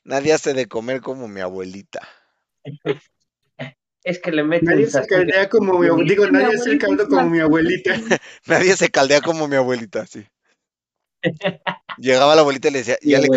[0.03, 2.01] Nadie hace de comer como mi abuelita.
[4.03, 6.13] Es que le mete Nadie se caldea como mi abuelita.
[6.13, 7.93] Digo, Mi nadie hace el abuelita caldo es como mi abuelita.
[8.47, 10.25] Nadie se caldea como mi abuelita, sí.
[11.97, 13.27] Llegaba la abuelita y le decía, Mi ya le,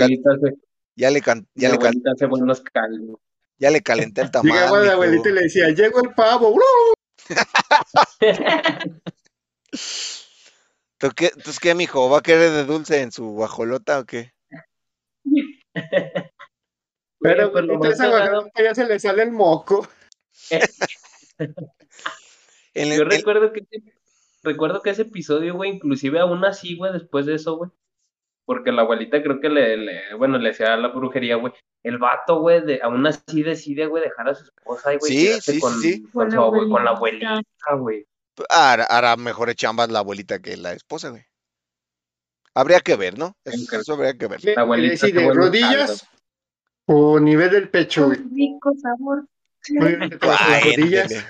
[0.94, 3.18] ya le, can- mi ya le, can- abuelita hace buenos caldos.
[3.58, 4.56] Ya le calenté el tamal.
[4.56, 6.56] Llegaba la abuelita y le decía, llegó el pavo.
[11.02, 12.08] ¿Tú qué, entonces qué, mijo?
[12.08, 14.30] ¿Va a querer de dulce en su guajolota o qué?
[17.18, 19.84] Pero Güey, pues ya se le sale el moco.
[22.74, 23.92] El- Yo recuerdo que ese-
[24.44, 27.70] recuerdo que ese episodio, güey, inclusive aún así, güey, después de eso, güey.
[28.44, 31.52] Porque la abuelita creo que le, le- bueno, le hacía la brujería, güey.
[31.82, 35.40] El vato, güey, de, aún así decide, güey, dejar a su esposa y, güey, Sí,
[35.40, 36.02] sí, con, sí.
[36.04, 37.40] con Con su la con abuelita,
[37.76, 38.06] güey.
[38.48, 41.24] Hará, hará mejores chambas la abuelita que la esposa, güey.
[42.54, 43.34] Habría que ver, ¿no?
[43.44, 44.40] Eso, habría que ver.
[44.40, 46.06] ¿Qué La abuelita decide, vuelve rodillas
[46.86, 48.18] o nivel del pecho, güey?
[48.34, 49.26] Rico sabor.
[50.20, 51.04] Ay, rodillas.
[51.04, 51.24] ándele.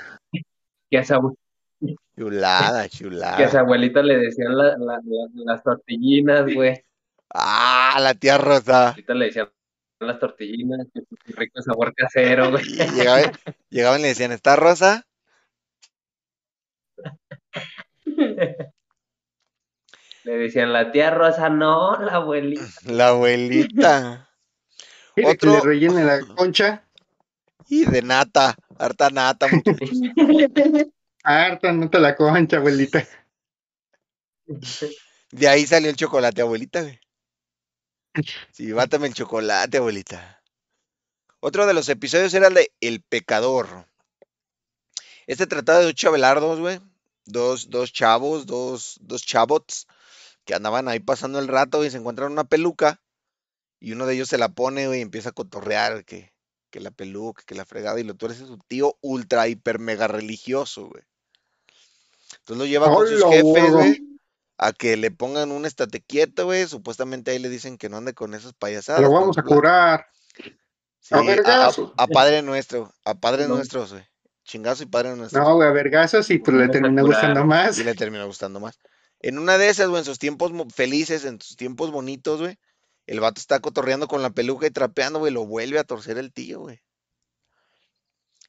[0.91, 1.37] Que a, su, abue-
[2.17, 3.61] Chulada, que a su chulada.
[3.61, 6.83] abuelita le decían la- la- la- las tortillinas, güey.
[7.35, 8.89] Ah, la tía Rosa.
[8.91, 9.49] Ahorita le decían
[10.01, 11.03] las tortillinas, que
[11.35, 12.65] rico sabor casero, güey.
[12.67, 13.33] Y llegaba-
[13.71, 15.05] llegaban y le decían, ¿está Rosa?
[20.25, 22.63] Le decían la tía Rosa, no, la abuelita.
[22.85, 24.29] La abuelita.
[25.17, 26.85] Mira que Otro- le rellene la concha.
[27.69, 29.47] Y de nata, harta nata.
[31.23, 33.07] Harta, no te la concha, abuelita.
[35.31, 36.99] De ahí salió el chocolate, abuelita, güey.
[38.53, 40.43] Sí, bátame el chocolate, abuelita.
[41.41, 43.87] Otro de los episodios era el de El Pecador.
[45.27, 46.81] Este trataba de dos chabelardos, güey.
[47.25, 49.87] Dos, dos chavos, dos, dos chavots
[50.45, 53.01] que andaban ahí pasando el rato y se encontraron una peluca.
[53.79, 56.33] Y uno de ellos se la pone, güey, y empieza a cotorrear que,
[56.71, 58.01] que la peluca, que la fregada.
[58.01, 61.05] Y lo tú eres su tío ultra, hiper, mega religioso, güey.
[62.39, 64.13] Entonces lo lleva con sus ¡Hola, jefes, güey
[64.63, 66.67] a que le pongan un estate quieto, güey.
[66.67, 69.03] Supuestamente ahí le dicen que no ande con esas payasadas.
[69.03, 70.07] Lo vamos a curar.
[71.01, 73.57] sí, a a, Padre Nuestro, a Padre No.
[73.57, 74.05] Nuestros, güey.
[74.45, 75.43] Chingazo y Padre Nuestro.
[75.43, 77.05] No, güey, a vergazos y pues le curar.
[77.05, 77.79] gustando más.
[77.79, 78.79] Y le terminó gustando más.
[79.21, 82.59] En una de esas, güey, en sus tiempos felices, en sus tiempos bonitos, güey,
[83.07, 86.33] el vato está cotorreando con la peluca y trapeando, güey, lo vuelve a torcer el
[86.33, 86.81] tío, güey.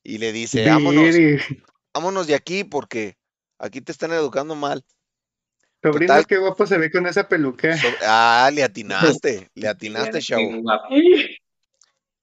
[0.04, 1.16] Y le dice, vámonos,
[1.94, 3.18] vámonos de aquí porque
[3.58, 4.84] aquí te están educando mal.
[5.82, 6.28] Sobrino, Total.
[6.28, 7.78] qué guapo se ve con esa peluca.
[7.78, 10.62] So- ah, le atinaste, le atinaste, chavo.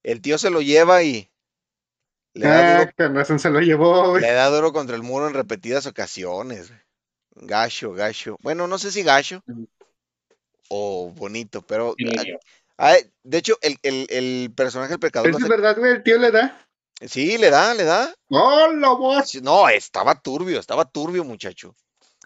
[0.02, 1.30] El tío se lo lleva y
[2.34, 4.22] le da Ah, duro, con razón se lo llevó, güey.
[4.22, 6.68] le da duro contra el muro en repetidas ocasiones.
[6.70, 6.80] güey.
[7.48, 8.36] Gacho, gacho.
[8.42, 9.42] Bueno, no sé si gacho
[10.68, 12.04] o bonito, pero Sí,
[13.22, 16.18] de hecho el, el- el personaje del pecador no es sé- verdad, güey, el tío
[16.18, 16.66] le da.
[17.06, 18.14] sí, le da, le da.
[18.28, 19.28] ¡Hola, vos!
[19.28, 21.74] Sí, No, estaba turbio, estaba turbio, muchacho.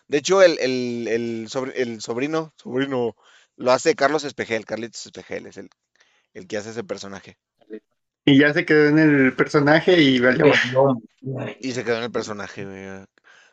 [0.07, 3.17] De hecho, el, el, el, el sobrino, sobrino,
[3.57, 5.71] lo hace Carlos Espejel, Carlitos Espejel, es el,
[6.35, 7.39] el que hace ese personaje.
[8.25, 10.47] Y ya se quedó en el personaje y valió.
[11.61, 13.07] Y se quedó en el personaje, güey.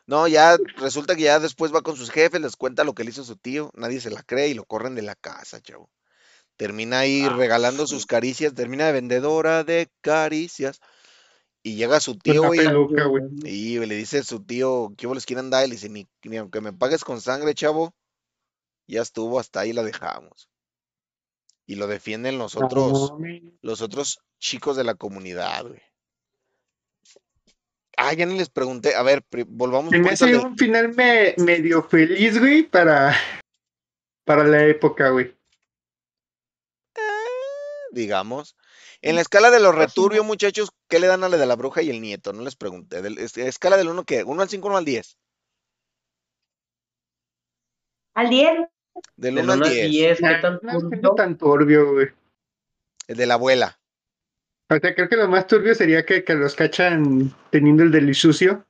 [0.06, 3.10] No, ya resulta que ya después va con sus jefes, les cuenta lo que le
[3.10, 5.88] hizo su tío, nadie se la cree y lo corren de la casa, chavo.
[6.56, 10.80] Termina ahí Ah, regalando sus caricias, termina de vendedora de caricias.
[11.62, 12.60] Y llega su tío, güey,
[13.44, 15.64] y le dice su tío, ¿qué les quieren dar?
[15.64, 17.94] Y le dice, ni, ni aunque me pagues con sangre, chavo,
[18.88, 20.48] ya estuvo, hasta ahí la dejamos.
[21.72, 23.14] Y lo defienden los otros,
[23.62, 25.80] los otros chicos de la comunidad, güey.
[27.96, 28.94] Ah, ya ni les pregunté.
[28.94, 32.38] A ver, volvamos Se un me poquito hace al de- un final me- medio feliz,
[32.38, 33.16] güey, para,
[34.26, 35.34] para la época, güey.
[37.92, 38.54] digamos.
[39.00, 41.80] En la escala de los returbios, muchachos, ¿qué le dan a la de la bruja
[41.80, 42.34] y el nieto?
[42.34, 43.00] No les pregunté.
[43.46, 45.16] Escala del 1 que 1 al 5, 1 al 10.
[48.14, 48.50] Al 10.
[49.16, 49.90] Del Del 1 al 1 al 10.
[49.90, 50.60] 10, ¿qué Nah, tan
[51.02, 52.08] no tan turbio, güey.
[53.08, 53.78] El de la abuela.
[54.70, 58.14] O sea, creo que lo más turbio sería que, que los cachan teniendo el del
[58.14, 58.66] sucio.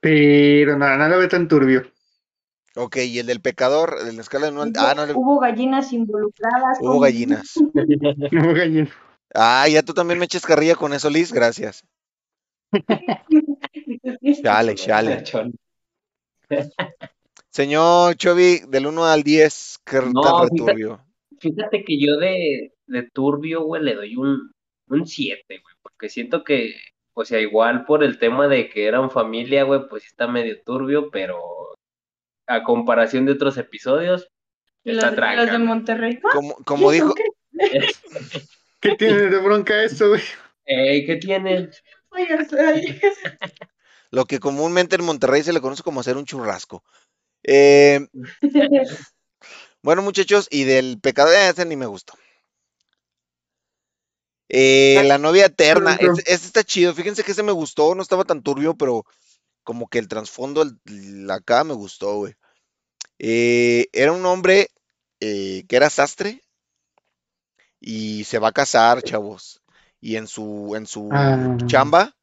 [0.00, 1.90] Pero nada, nada lo ve tan turbio.
[2.76, 4.72] Ok, y el del pecador, en la escala del 1 al...
[4.78, 6.78] Ah, no, le- Hubo gallinas involucradas.
[6.80, 7.54] hubo con- gallinas.
[8.32, 8.90] No, gallina.
[9.34, 11.32] Ah, ya tú también me eches carrilla con eso, Liz.
[11.32, 11.84] Gracias.
[14.42, 15.24] Chale, chale.
[17.56, 21.00] Señor Chovy, del 1 al 10, ¿qué No, tan fíjate- returbio?
[21.40, 24.52] Fíjate que yo de, de turbio, güey, le doy un,
[24.88, 26.74] un 7, güey, porque siento que,
[27.14, 30.62] o sea, igual por el tema de que eran familia, güey, pues sí está medio
[30.66, 31.38] turbio, pero
[32.46, 34.28] a comparación de otros episodios,
[34.84, 35.46] Los, está los tranca.
[35.52, 36.18] de Monterrey.
[36.24, 37.24] Ah, Como, como ¿y eso dijo, qué?
[38.80, 40.20] ¿Qué tiene de bronca esto, güey?
[40.66, 41.70] Ey, ¿qué tiene?
[44.10, 46.84] Lo que comúnmente en Monterrey se le conoce como hacer un churrasco.
[47.46, 48.06] Eh,
[49.82, 52.14] bueno, muchachos, y del pecador, eh, ese ni me gustó.
[54.48, 56.94] Eh, la novia eterna, este, este está chido.
[56.94, 59.04] Fíjense que ese me gustó, no estaba tan turbio, pero
[59.64, 60.64] como que el trasfondo,
[61.30, 62.34] acá me gustó, güey.
[63.18, 64.68] Eh, era un hombre
[65.20, 66.42] eh, que era sastre
[67.80, 69.62] y se va a casar, chavos.
[70.00, 71.56] Y en su, en su Ah.
[71.66, 72.14] chamba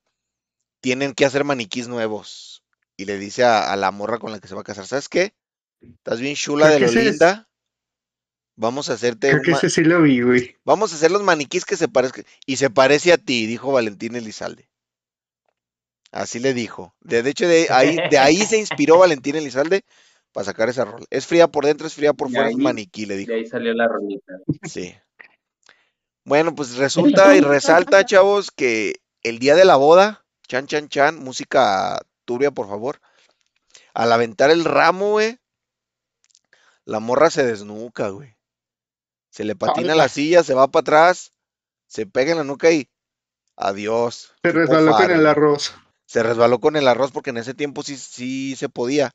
[0.80, 2.53] tienen que hacer maniquís nuevos.
[2.97, 5.09] Y le dice a, a la morra con la que se va a casar, ¿sabes
[5.09, 5.33] qué?
[5.81, 7.49] Estás bien chula Creo de lo es- linda.
[8.55, 10.55] Vamos a hacerte Creo un que ese sí lo vi, güey.
[10.63, 12.23] Vamos a hacer los maniquís que se parezcan.
[12.45, 14.69] Y se parece a ti, dijo Valentín Elizalde.
[16.11, 16.93] Así le dijo.
[17.01, 19.83] De, de hecho, de ahí, de ahí se inspiró Valentín Elizalde
[20.31, 21.03] para sacar esa rol.
[21.09, 23.31] Es fría por dentro, es fría por fuera, es maniquí, le dijo.
[23.31, 24.33] De ahí salió la rolita.
[24.69, 24.93] Sí.
[26.23, 31.17] Bueno, pues resulta y resalta, chavos, que el día de la boda, chan, chan, chan,
[31.17, 32.99] música turbia, por favor.
[33.93, 35.39] Al aventar el ramo, güey,
[36.86, 38.36] la morra se desnuca, güey.
[39.30, 41.34] Se le patina la silla, se va para atrás,
[41.88, 42.88] se pega en la nuca y
[43.55, 44.34] adiós.
[44.43, 45.74] Se resbaló con el arroz.
[46.05, 49.11] Se resbaló con el arroz porque en ese tiempo sí, sí se podía.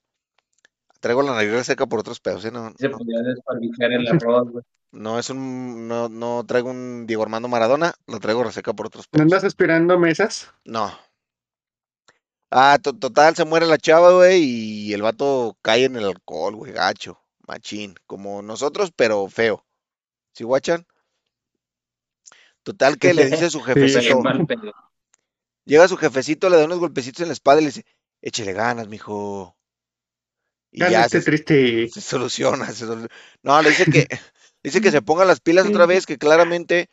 [1.00, 2.50] Traigo la nariz seca por otros pedos, ¿eh?
[2.50, 4.64] No, Se no, podía desperdiciar el arroz, güey.
[4.90, 9.06] no es un, no, no traigo un Diego Armando Maradona, lo traigo reseca por otros
[9.06, 9.22] ¿No pedos.
[9.22, 10.50] andas esperando mesas?
[10.64, 10.90] No.
[12.50, 16.56] Ah, to- total, se muere la chava, güey, y el vato cae en el alcohol,
[16.56, 19.64] güey, gacho, machín, como nosotros, pero feo.
[20.34, 20.86] ¿Sí, guachan?
[22.62, 24.22] Total que le dice su Bien jefecito,
[25.64, 27.86] llega su jefecito, le da unos golpecitos en la espalda y le dice,
[28.22, 29.56] échele ganas, mijo.
[30.70, 31.58] Y Ya ya esté se, triste.
[31.84, 32.86] se soluciona, se
[33.42, 34.06] No, le dice que,
[34.62, 36.88] dice que se ponga las pilas otra vez, que claramente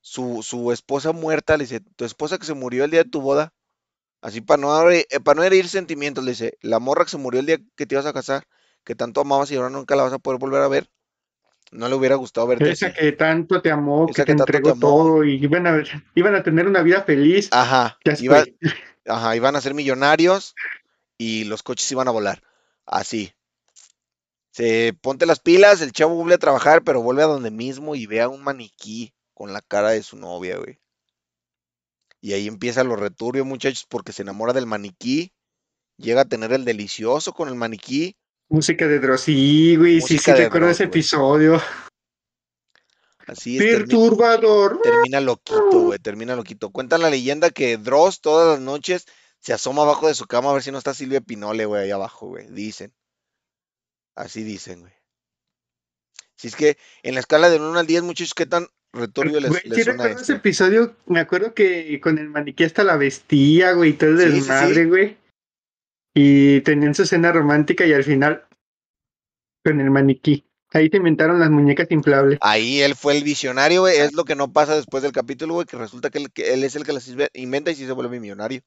[0.00, 3.20] su, su esposa muerta, le dice, tu esposa que se murió el día de tu
[3.22, 3.54] boda,
[4.20, 7.18] así para no, herir- eh, para no herir sentimientos, le dice, la morra que se
[7.18, 8.44] murió el día que te ibas a casar,
[8.84, 10.88] que tanto amabas y ahora nunca la vas a poder volver a ver,
[11.72, 12.96] no le hubiera gustado verte Esa así.
[12.98, 15.82] que tanto te amó, Esa que te entregó todo y iban a,
[16.14, 17.48] iban a tener una vida feliz.
[17.52, 18.44] Ajá, iba,
[19.06, 20.54] ajá, iban a ser millonarios
[21.18, 22.42] y los coches iban a volar,
[22.86, 23.32] así.
[24.52, 28.06] Se ponte las pilas, el chavo vuelve a trabajar, pero vuelve a donde mismo y
[28.06, 30.78] ve a un maniquí con la cara de su novia, güey.
[32.20, 35.32] Y ahí empieza lo returbio, muchachos, porque se enamora del maniquí,
[35.96, 38.16] llega a tener el delicioso con el maniquí.
[38.48, 39.22] Música de Dross.
[39.22, 40.90] Sí, güey, sí, sí, recuerdo ese güey.
[40.90, 41.62] episodio.
[43.26, 44.80] Así es, Perturbador.
[44.82, 46.70] termina loquito, güey, termina loquito.
[46.70, 49.06] Cuenta la leyenda que Dross todas las noches
[49.38, 51.90] se asoma abajo de su cama a ver si no está Silvia Pinole, güey, ahí
[51.90, 52.48] abajo, güey.
[52.48, 52.92] Dicen.
[54.14, 54.92] Así dicen, güey.
[56.36, 59.50] Si es que en la escala de 1 al 10, muchachos, ¿qué tan returbio les,
[59.50, 60.32] Güey, les suena recuerdo ese este?
[60.34, 64.24] episodio, me acuerdo que con el maniquí hasta la vestía, güey, y todo el Sí,
[64.24, 64.36] sí, sí.
[64.40, 65.16] desmadre, güey.
[66.14, 68.46] Y tenían su escena romántica y al final
[69.64, 70.44] con el maniquí.
[70.72, 72.38] Ahí se inventaron las muñecas inflables.
[72.42, 73.98] Ahí él fue el visionario, güey.
[73.98, 76.62] Es lo que no pasa después del capítulo, güey, que resulta que él, que él
[76.64, 78.62] es el que las inve- inventa y sí se vuelve millonario.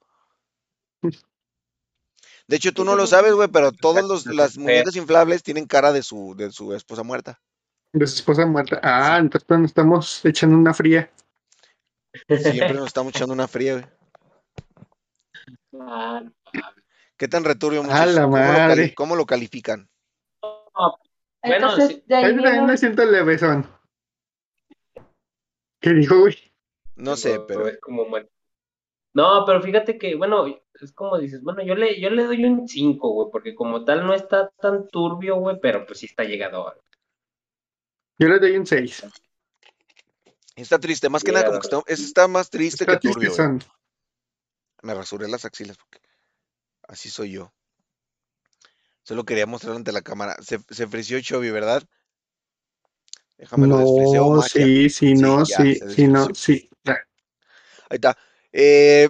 [2.47, 5.93] De hecho, tú no lo sabes, güey, pero todas los- las muñecas inflables tienen cara
[5.93, 7.39] de su, de su esposa muerta.
[7.93, 8.79] De su esposa muerta.
[8.81, 11.11] Ah, entonces pues, nos estamos echando una fría.
[12.27, 13.85] Siempre nos estamos echando una fría, güey.
[17.17, 19.87] ¿Qué tan returbio, A la ¿Cómo, lo cómo lo califican?
[20.41, 20.97] no,
[21.43, 22.03] Bueno, Entonces, sí.
[22.07, 23.67] de ahí también me siento levesón.
[25.79, 26.37] ¿Qué dijo, güey?
[26.95, 28.29] No sé, pero Es como mal.
[29.13, 32.67] No, pero fíjate que, bueno, es como dices, bueno, yo le, yo le doy un
[32.67, 36.81] 5, güey, porque como tal no está tan turbio, güey, pero pues sí está llegador.
[38.19, 39.03] Yo le doy un 6.
[40.55, 41.09] está triste.
[41.09, 43.33] Más que nada, como que está, está más triste Está que turbio.
[44.81, 45.99] Me rasuré las axilas porque
[46.87, 47.53] así soy yo.
[49.03, 50.35] Solo quería mostrar ante la cámara.
[50.41, 51.83] Se, se frició Chovy, ¿verdad?
[53.37, 54.59] Déjame lo No, macha.
[54.59, 56.69] sí, sí, no, ya, sí, sí, no, sí.
[56.85, 58.17] Ahí está.
[58.51, 59.09] Eh,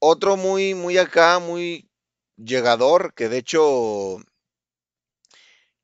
[0.00, 1.88] otro muy, muy acá, muy
[2.36, 4.18] llegador, que de hecho,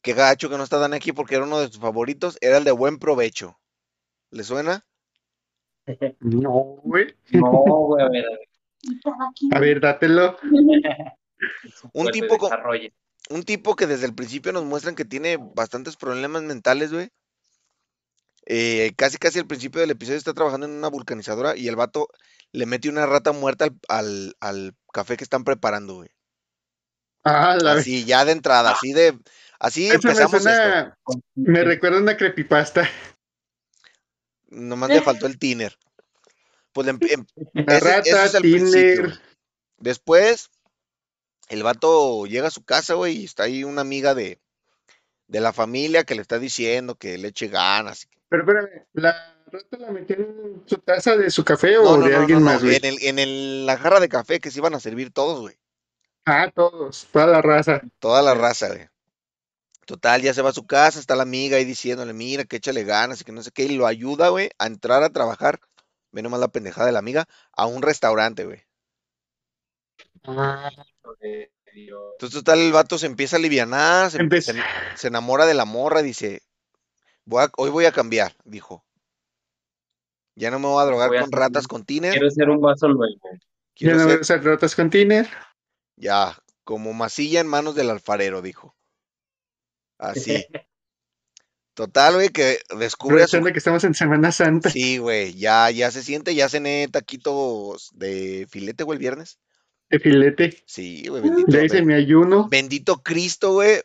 [0.03, 2.65] qué gacho que no está Dan aquí porque era uno de sus favoritos, era el
[2.65, 3.59] de buen provecho.
[4.31, 4.87] ¿Le suena?
[6.21, 6.51] No,
[6.85, 7.15] güey.
[7.33, 8.41] No, güey, a ver, a ver.
[9.55, 10.39] A ver, dátelo.
[11.93, 12.51] Un tipo con-.
[13.29, 17.11] Un tipo que desde el principio nos muestran que tiene bastantes problemas mentales, güey.
[18.47, 22.09] Eh, casi, casi al principio del episodio está trabajando en una vulcanizadora y el vato
[22.53, 26.09] le mete una rata muerta al, al- al café que están preparando, güey.
[27.23, 27.83] Ah, la vez.
[27.83, 29.19] Así, ya de entrada, así de...
[29.61, 30.51] Así Eso me empezamos esto.
[30.51, 30.99] suena.
[31.37, 32.89] Me recuerda una creepypasta.
[34.49, 35.77] Nomás le faltó el tiner.
[36.73, 36.99] Pues em-
[37.55, 39.01] Una ese- ese rata, es Tinder.
[39.07, 39.13] güey.
[39.79, 40.51] Después,
[41.49, 44.39] el vato llega a su casa, güey, y está ahí una amiga de,
[45.29, 48.09] de la familia que le está diciendo que le eche ganas.
[48.29, 52.13] Pero espérame, la rata la metió en su taza de su café o No, de
[52.13, 52.77] no, alguien más, güey.
[52.77, 55.57] En, el, en el- la jarra de café que se iban a servir todos, güey.
[56.27, 57.81] Ah, todos, toda la raza.
[57.99, 58.89] Toda la raza, güey.
[59.91, 62.85] Total, ya se va a su casa, está la amiga ahí diciéndole, mira, que échale
[62.85, 65.59] ganas y que no sé qué, y lo ayuda, güey, a entrar a trabajar,
[66.13, 68.63] ve nomás la pendejada de la amiga, a un restaurante, güey.
[70.23, 70.71] Ah,
[71.75, 72.01] Dios.
[72.13, 74.63] Entonces, total, el vato se empieza a alivianar, se, se-
[74.95, 76.41] se enamora de la morra, dice,
[77.25, 78.85] voy a- hoy voy a cambiar, dijo.
[80.37, 82.87] Ya no me voy a drogar Voy con ratas con tiner, Quiero ser un vaso
[82.87, 83.19] nuevo.
[83.25, 83.41] Ya
[83.75, 85.29] quiero no voy a ser, usar ratas con tiner.
[85.97, 88.77] ya, como masilla en manos del alfarero, dijo.
[90.01, 90.47] Así.
[91.75, 94.69] Total, güey, que descubre su que estamos en Semana Santa.
[94.71, 99.39] Sí, güey, ya, ya se siente, ya cené taquitos de filete, güey, el viernes.
[99.89, 100.63] De filete.
[100.67, 102.49] Sí, güey, bendito, Ya hice mi ayuno.
[102.49, 103.81] bendito Cristo, güey.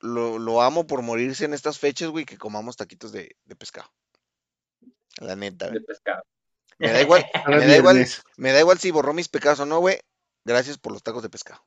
[0.00, 3.90] Lo, lo amo por morirse en estas fechas, güey, que comamos taquitos de, de pescado.
[5.18, 5.84] La neta, de güey.
[5.84, 6.22] pescado.
[6.78, 8.06] Me da igual, me da igual,
[8.36, 9.98] me da igual si borró mis pecados o no, güey.
[10.44, 11.62] Gracias por los tacos de pescado.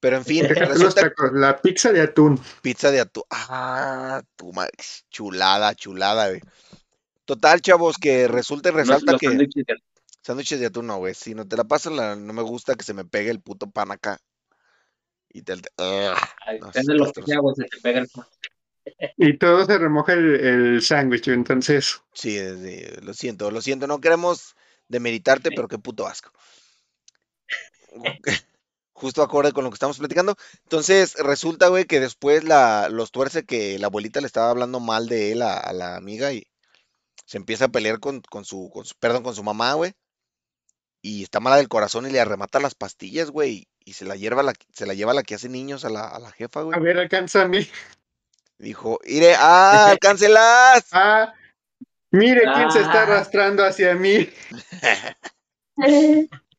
[0.00, 1.30] Pero en fin, resulta tacos.
[1.34, 2.40] La pizza de atún.
[2.62, 3.22] pizza de atún.
[3.30, 4.72] Ah, tu madre,
[5.10, 6.40] chulada, chulada, güey.
[7.26, 9.26] Total, chavos, que resulta y resalta los que.
[9.28, 9.76] sándwiches de-
[10.22, 11.14] Sándwiches de atún no, güey.
[11.14, 13.70] Si no te la pasas, la- no me gusta que se me pegue el puto
[13.70, 14.18] pan acá.
[15.32, 15.52] Y te...
[15.54, 15.60] Ugh,
[16.46, 17.26] Ay, no, depende es de lo que castroso.
[17.30, 18.26] sea, güey, se te pega el pan.
[19.16, 21.28] Y todo se remoja el, el sándwich.
[21.28, 23.86] Entonces, Sí, de- lo siento, lo siento.
[23.86, 24.56] No queremos
[24.88, 26.32] demeritarte, pero qué puto asco.
[29.00, 30.36] Justo acorde con lo que estamos platicando.
[30.64, 35.08] Entonces, resulta, güey, que después la, los tuerce que la abuelita le estaba hablando mal
[35.08, 36.46] de él a, a la amiga y
[37.24, 39.92] se empieza a pelear con, con su, con su, perdón, con su mamá, güey.
[41.02, 43.68] Y está mala del corazón y le arremata las pastillas, güey.
[43.82, 46.18] Y se la lleva la, se la lleva la que hace niños a la, a
[46.18, 46.76] la jefa, güey.
[46.76, 47.66] a ver, alcánzame.
[48.58, 50.84] Dijo, iré, ¡ah, alcáncelas!
[50.92, 51.32] Ah,
[52.10, 53.02] mire quién se está Ah.
[53.04, 54.28] arrastrando hacia mí.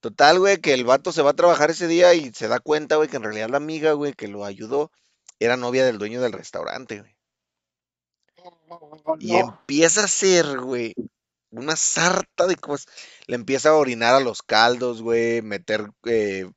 [0.00, 2.96] Total, güey, que el vato se va a trabajar ese día y se da cuenta,
[2.96, 4.90] güey, que en realidad la amiga, güey, que lo ayudó,
[5.38, 7.16] era novia del dueño del restaurante, güey.
[9.18, 10.94] Y empieza a hacer, güey,
[11.50, 12.86] una sarta de cosas.
[13.26, 16.50] Le empieza a orinar a los caldos, güey, meter eh,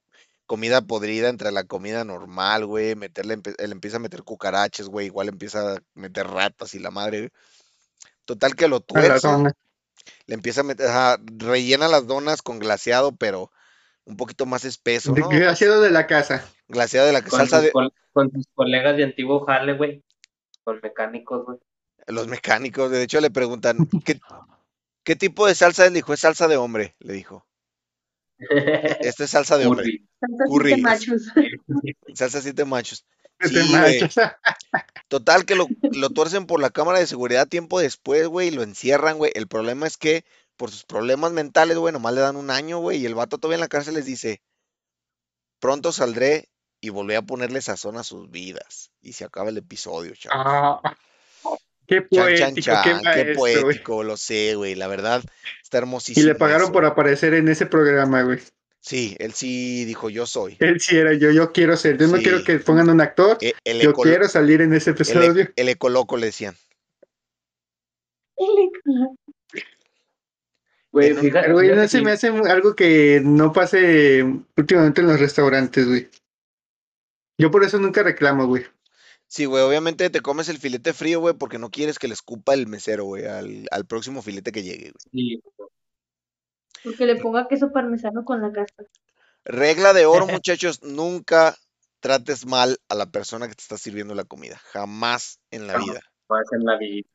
[0.45, 5.27] comida podrida entre la comida normal, güey, meterle, él empieza a meter cucarachas, güey, igual
[5.27, 7.31] empieza a meter ratas y la madre, güey.
[8.25, 9.53] Total que lo tuerce, dona.
[10.27, 13.51] Le empieza a meter, ajá, rellena las donas con glaseado, pero
[14.05, 15.27] un poquito más espeso, ¿no?
[15.29, 16.45] Desgraciado de la casa.
[16.67, 19.73] Glaseado de la que Con, salsa tus de col- con tus colegas de antiguo jale,
[19.73, 20.03] güey.
[20.63, 21.57] Con mecánicos, güey.
[22.07, 22.91] los mecánicos.
[22.91, 24.19] De hecho, le preguntan, ¿qué,
[25.03, 25.91] qué tipo de salsa es?
[25.91, 27.45] Le dijo, es salsa de hombre, le dijo.
[28.99, 30.07] Esta es salsa de hombre, Curry.
[30.19, 30.69] Tantos Curry.
[30.73, 31.21] siete machos.
[32.13, 33.05] salsa siete machos.
[33.39, 34.19] Este Sí.
[35.07, 38.63] Total, que lo, lo tuercen por la cámara de seguridad tiempo después, güey, y lo
[38.63, 39.31] encierran, güey.
[39.35, 40.25] El problema es que
[40.57, 43.55] por sus problemas mentales, güey, nomás le dan un año, güey, y el vato todavía
[43.57, 44.41] en la cárcel les dice,
[45.59, 46.49] pronto saldré
[46.81, 48.91] y volveré a ponerle sazón a sus vidas.
[49.01, 50.37] Y se acaba el episodio, chavos.
[50.37, 50.95] Ah,
[51.87, 55.23] qué Chan, chan, poético, chan, qué maestro, poético, lo sé, güey, la verdad,
[55.61, 56.27] está Y hermosísimo.
[56.27, 56.71] le pagaron eso.
[56.71, 58.39] por aparecer en ese programa, güey.
[58.85, 60.57] Sí, él sí dijo, yo soy.
[60.59, 61.97] Él sí era yo, yo quiero ser.
[61.97, 63.37] Yo no quiero que pongan un actor.
[63.39, 65.43] E- El, Yo quiero salir en ese el, episodio.
[65.43, 66.53] e- el ecoloco le decían.
[70.91, 74.23] Güey, Pero- fíjate, Pero, güey, no fíjate se me hace algo que no pase
[74.57, 76.09] últimamente en los restaurantes, güey.
[77.39, 78.65] Yo por eso nunca reclamo, güey.
[79.27, 82.53] Sí, güey, obviamente te comes el filete frío, güey, porque no quieres que le escupa
[82.53, 85.01] el mesero, güey, al, al próximo filete que llegue, güey.
[85.11, 85.41] Sí,
[86.83, 88.83] Porque le ponga queso parmesano con la casta.
[89.45, 91.57] Regla de oro, muchachos, nunca
[91.99, 94.57] trates mal a la persona que te está sirviendo la comida.
[94.57, 95.87] Jamás en la Jamás.
[95.87, 96.01] vida.
[96.27, 97.09] Jamás en la vida.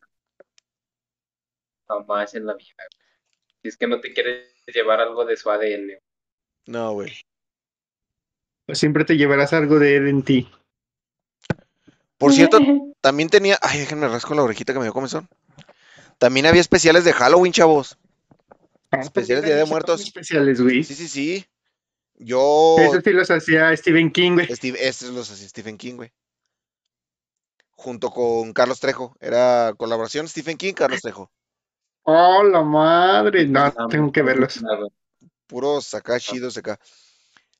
[1.86, 2.84] Jamás en la vida.
[3.62, 5.98] Si es que no te quieres llevar algo de su ADN.
[6.66, 7.12] No, güey.
[8.72, 10.50] Siempre te llevarás algo de él en ti.
[12.18, 12.58] Por cierto,
[13.00, 13.58] también tenía.
[13.62, 15.28] Ay, déjenme rasco la orejita que me dio comezón.
[16.18, 17.96] También había especiales de Halloween, chavos.
[18.90, 20.00] Ah, Especiales pues, Día de esos son Muertos.
[20.00, 20.84] Especiales, güey.
[20.84, 21.46] Sí, sí, sí.
[22.16, 22.76] Yo.
[22.78, 24.54] Esos sí los hacía Stephen King, güey.
[24.54, 26.12] Steve, estos los hacía Stephen King, güey.
[27.70, 29.16] Junto con Carlos Trejo.
[29.20, 31.30] Era colaboración Stephen King, Carlos Trejo.
[32.02, 33.46] Oh, la madre.
[33.46, 34.60] No, Ah, tengo que verlos.
[35.46, 36.80] Puros acá, chidos acá.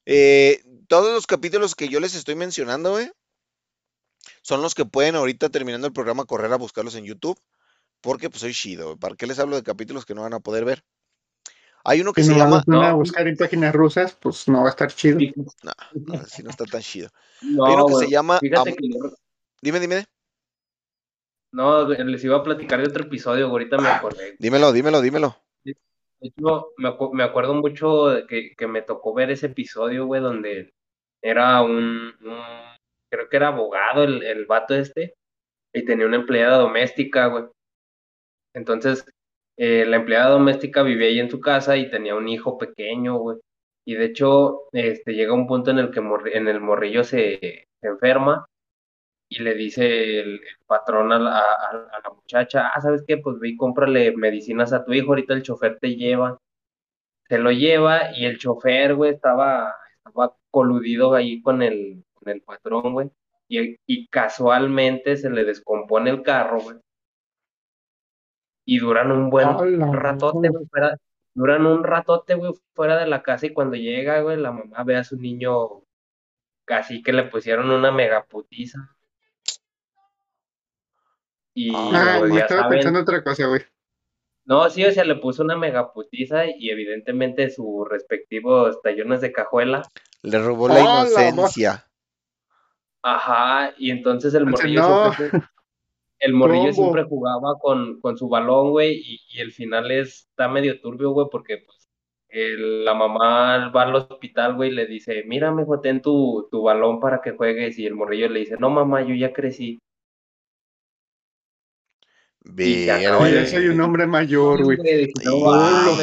[0.07, 3.13] Eh, todos los capítulos que yo les estoy mencionando, güey,
[4.43, 7.39] son los que pueden ahorita terminando el programa correr a buscarlos en YouTube.
[8.01, 8.99] Porque pues soy chido, güey.
[8.99, 10.85] ¿Para qué les hablo de capítulos que no van a poder ver?
[11.89, 12.63] Hay uno que Si se no llama.
[12.67, 12.97] vamos a no.
[12.99, 15.19] buscar en páginas rusas, pues no va a estar chido.
[15.63, 17.09] No, no, así no está tan chido.
[17.41, 18.99] No, Hay uno que se llama Fíjate Am- que yo,
[19.63, 20.05] Dime, dime.
[21.51, 24.37] No, les iba a platicar de otro episodio, ahorita me acordé.
[24.39, 25.37] Dímelo, dímelo, dímelo.
[25.65, 25.75] De
[26.21, 30.75] hecho, me, acu- me acuerdo mucho que, que me tocó ver ese episodio, güey, donde
[31.23, 32.77] era un, un-
[33.09, 35.15] creo que era abogado el, el vato este,
[35.73, 37.45] y tenía una empleada doméstica, güey.
[38.55, 39.07] Entonces,
[39.59, 43.39] eh, la empleada doméstica vivía ahí en su casa y tenía un hijo pequeño, güey.
[43.87, 46.01] Y de hecho, este, llega un punto en el que
[46.35, 48.47] en el morrillo se, enferma
[49.29, 53.19] y le dice el, patrón a la, a- muchacha, ah, ¿sabes qué?
[53.19, 56.39] Pues ve y cómprale medicinas a tu hijo, ahorita el chofer te lleva.
[57.29, 62.43] Se lo lleva y el chofer, güey, estaba, estaba coludido ahí con el, con el
[62.43, 63.11] patrón, güey.
[63.49, 66.77] Y, y casualmente se le descompone el carro, güey.
[68.71, 70.99] Y duran un buen Hola, ratote, güey, fuera,
[71.33, 74.95] duran un ratote, güey, fuera de la casa y cuando llega, güey, la mamá ve
[74.97, 75.85] a su niño
[76.67, 78.95] casi que le pusieron una megaputiza.
[81.55, 83.63] Y Ah, estaba saben, pensando otra cosa, güey.
[84.45, 89.81] no, sí, o sea, le puso una megaputiza y evidentemente sus respectivos tallones de cajuela.
[90.23, 91.87] Le robó la inocencia.
[93.03, 95.13] Ajá, y entonces el morrillo no.
[96.21, 96.73] El morrillo ¿Cómo?
[96.73, 101.29] siempre jugaba con, con su balón, güey, y, y el final está medio turbio, güey,
[101.31, 101.89] porque pues
[102.29, 106.63] el- la mamá va al hospital, güey, y le dice, mira, mijo, ten tu, tu
[106.63, 109.79] balón para que juegues, y el morrillo le dice, no, mamá, yo ya crecí.
[112.57, 114.79] Y se acabó Oye, el- ya soy un hombre mayor, güey.
[115.25, 115.97] No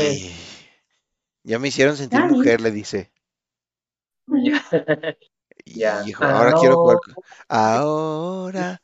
[1.44, 3.12] Ya me hicieron sentir mujer, le dice.
[5.66, 6.04] Ya.
[6.06, 6.98] Hijo, ahora quiero jugar.
[7.50, 8.82] Ah, Ahora.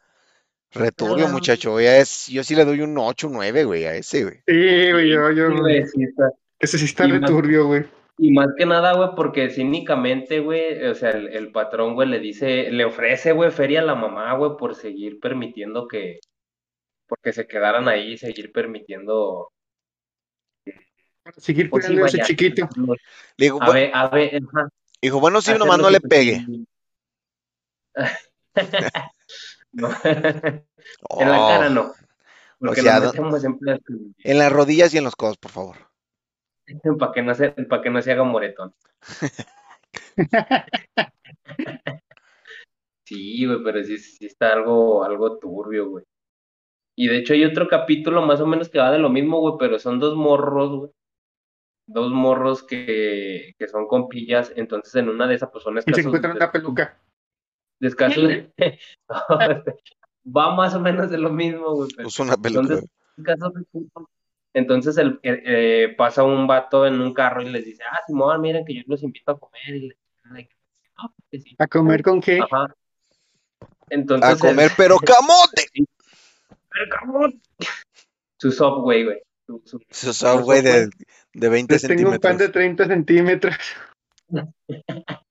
[0.73, 1.79] Returbio, muchacho.
[1.81, 4.35] Ya es, yo sí le doy un 8, 9, güey, a ese, güey.
[4.47, 7.83] Sí, güey, yo, yo, Sí, güey, sí está- ese sí está Y más- returbio, güey.
[8.17, 12.19] Y más que nada, güey, porque cínicamente, güey, o sea, el, el patrón, güey, le
[12.19, 16.19] dice, le ofrece, güey, feria a la mamá, güey, por seguir permitiendo que,
[17.07, 19.51] porque se quedaran ahí, seguir permitiendo,
[21.23, 22.69] Para seguir pues sí, cuidando a ese chiquito.
[23.37, 24.69] Le digo, a "Bu- ver, a ver, ajá,
[25.01, 26.45] dijo, bueno, sí, nomás no le pegue.
[29.73, 29.89] No.
[30.03, 30.65] En
[31.29, 31.93] la Oh, cara no,
[32.59, 35.75] porque sea, nos no- metemos en en las rodillas y en los codos, por favor.
[36.99, 38.73] para que no se, para que no se haga moretón.
[43.05, 46.05] Sí, güey, pero sí, sí está algo, algo turbio, güey.
[46.95, 49.55] Y de hecho hay otro capítulo más o menos que va de lo mismo, güey,
[49.59, 50.91] pero son dos morros, güey.
[51.87, 56.01] Dos morros que, que son compillas, entonces en una de esas pues son Y se
[56.01, 56.97] encuentran una peluca.
[57.87, 58.47] Escasos-
[60.25, 62.61] va más o menos de lo mismo, güey, pero Puso una peluca.
[62.73, 62.89] Entonces-.
[64.53, 68.41] Entonces el, eh, eh, pasa un vato en un carro y les dice, ah, Simón,
[68.41, 69.61] miren que yo los invito a comer.
[69.75, 69.97] Y les
[70.97, 71.55] "No, que sí".
[71.57, 72.39] ¿A comer con qué?
[72.39, 72.75] Ajá.
[73.89, 75.63] Entonces, A el- comer, pero camote.
[78.37, 79.21] Su Subway, güey.
[79.47, 80.89] Su, su- Su Subway de,
[81.33, 82.51] de 20 Les tengo un pan de centímetros.
[82.53, 83.55] 30 centímetros.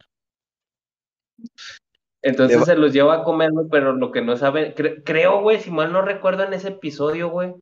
[2.23, 5.59] Entonces se los lleva a comer, güey, pero lo que no saben, cre- creo, güey,
[5.61, 7.55] si mal no recuerdo en ese episodio, güey.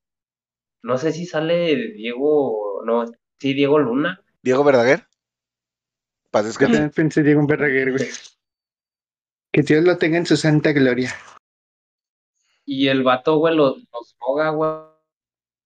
[0.83, 3.07] No sé si sale Diego, no,
[3.39, 4.21] sí, Diego Luna.
[4.43, 5.07] Diego Verdaguer.
[6.31, 6.73] Paz Yo descanse.
[6.75, 8.09] también pensé Diego Verdaguer, güey.
[9.53, 11.15] Que Dios lo tenga en su santa gloria.
[12.65, 14.17] Y el vato, güey, los, los
[14.55, 14.69] güey,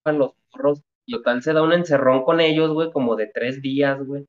[0.05, 0.83] a los morros.
[1.05, 4.27] Y total se da un encerrón con ellos, güey, como de tres días, güey.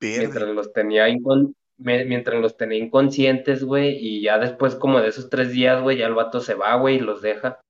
[0.00, 5.08] Mientras los tenía incon- me- mientras los tenía inconscientes, güey, y ya después como de
[5.08, 7.60] esos tres días, güey, ya el vato se va, güey, y los deja.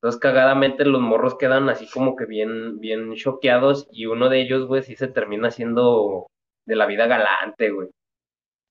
[0.00, 4.66] Entonces, cagadamente, los morros quedan así como que bien, bien choqueados, y uno de ellos,
[4.66, 6.26] güey, sí se termina haciendo
[6.66, 7.88] de la vida galante, güey.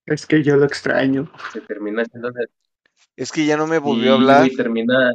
[0.05, 1.31] Es que yo lo extraño.
[1.51, 2.45] Se termina haciendo de...
[3.15, 4.37] Es que ya no me volvió y, a hablar.
[4.41, 5.11] güey, termina...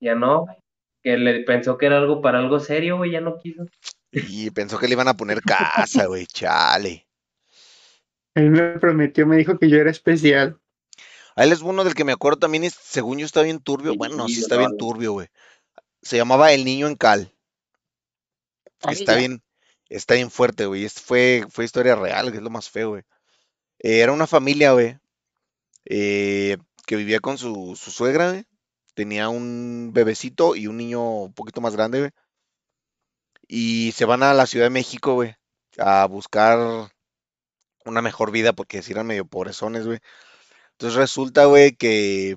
[0.00, 0.56] Ya no, güey.
[1.02, 3.66] Que le pensó que era algo para algo serio, güey, ya no quiso.
[4.10, 6.26] Y pensó que le iban a poner casa, güey.
[6.26, 7.07] Chale.
[8.38, 10.60] Él me prometió, me dijo que yo era especial.
[11.34, 13.94] Ahí les uno del que me acuerdo también, es, según yo está bien turbio.
[13.96, 15.28] Bueno, no, sí está bien turbio, güey.
[16.02, 17.32] Se llamaba El Niño en Cal.
[18.88, 19.42] Está Ay, bien,
[19.88, 20.84] está bien fuerte, güey.
[20.84, 23.02] Es- fue, fue historia real, que es lo más feo, güey.
[23.80, 24.98] Eh, era una familia, güey,
[25.84, 28.44] eh, que vivía con su, su suegra, güey.
[28.94, 32.10] Tenía un bebecito y un niño un poquito más grande, güey.
[33.46, 35.36] Y se van a la Ciudad de México, güey,
[35.78, 36.90] a buscar
[37.88, 39.98] una mejor vida porque si eran medio pobrezones, güey.
[40.72, 42.36] Entonces resulta, güey, que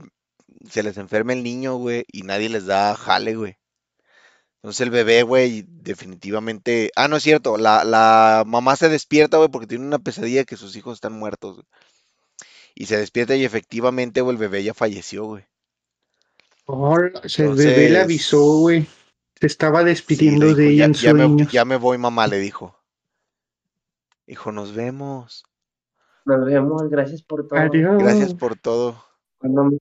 [0.69, 3.57] se les enferma el niño, güey, y nadie les da jale, güey.
[4.57, 6.91] Entonces el bebé, güey, definitivamente...
[6.95, 10.57] Ah, no es cierto, la, la mamá se despierta, güey, porque tiene una pesadilla que
[10.57, 11.67] sus hijos están muertos, güey.
[12.75, 15.45] Y se despierta y efectivamente, güey, el bebé ya falleció, güey.
[16.65, 18.87] Hola, se el bebé le Entonces- avisó, güey.
[19.39, 22.27] Se estaba Sí, despidiendo dijo, de ella ya, en ya me, ya me voy, mamá,
[22.27, 22.75] le dijo.
[24.31, 25.43] Dijo, nos vemos.
[26.23, 27.59] Nos vemos, gracias por todo.
[27.59, 28.01] Adiós.
[28.01, 29.03] Gracias por todo.
[29.39, 29.77] Cuando me-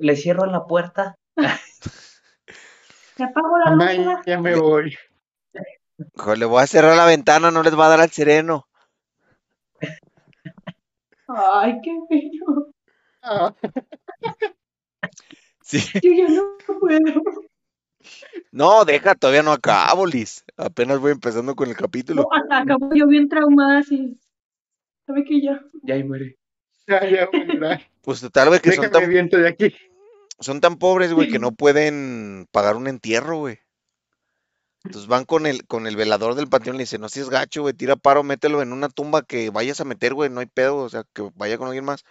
[0.00, 1.16] le cierro la puerta.
[3.16, 4.18] Se apagó la Mamá, luz.
[4.26, 4.94] ya me voy.
[5.96, 8.68] Dijo, le voy a cerrar la ventana, no les va a dar al sereno.
[11.26, 12.74] Ay, qué feo.
[13.22, 13.54] Ah,
[15.62, 15.78] Sí.
[16.02, 17.22] Yo ya no puedo.
[18.52, 20.44] No, deja, todavía no acabo, Liz.
[20.56, 22.22] Apenas voy empezando con el capítulo.
[22.22, 24.18] No, acabo yo bien traumada así.
[25.06, 25.60] ¿Sabe que ya?
[25.82, 26.38] Ya ahí muere.
[26.86, 27.28] ya, ya.
[28.02, 29.74] Pues total, güey, que son Déjame tan, viento de aquí.
[30.38, 33.58] son tan pobres, güey, que no pueden pagar un entierro, güey.
[34.84, 37.62] Entonces van con el, con el velador del panteón y le dicen, no seas gacho,
[37.62, 40.76] güey, tira paro, mételo en una tumba que vayas a meter, güey, no hay pedo,
[40.76, 42.04] o sea, que vaya con alguien más.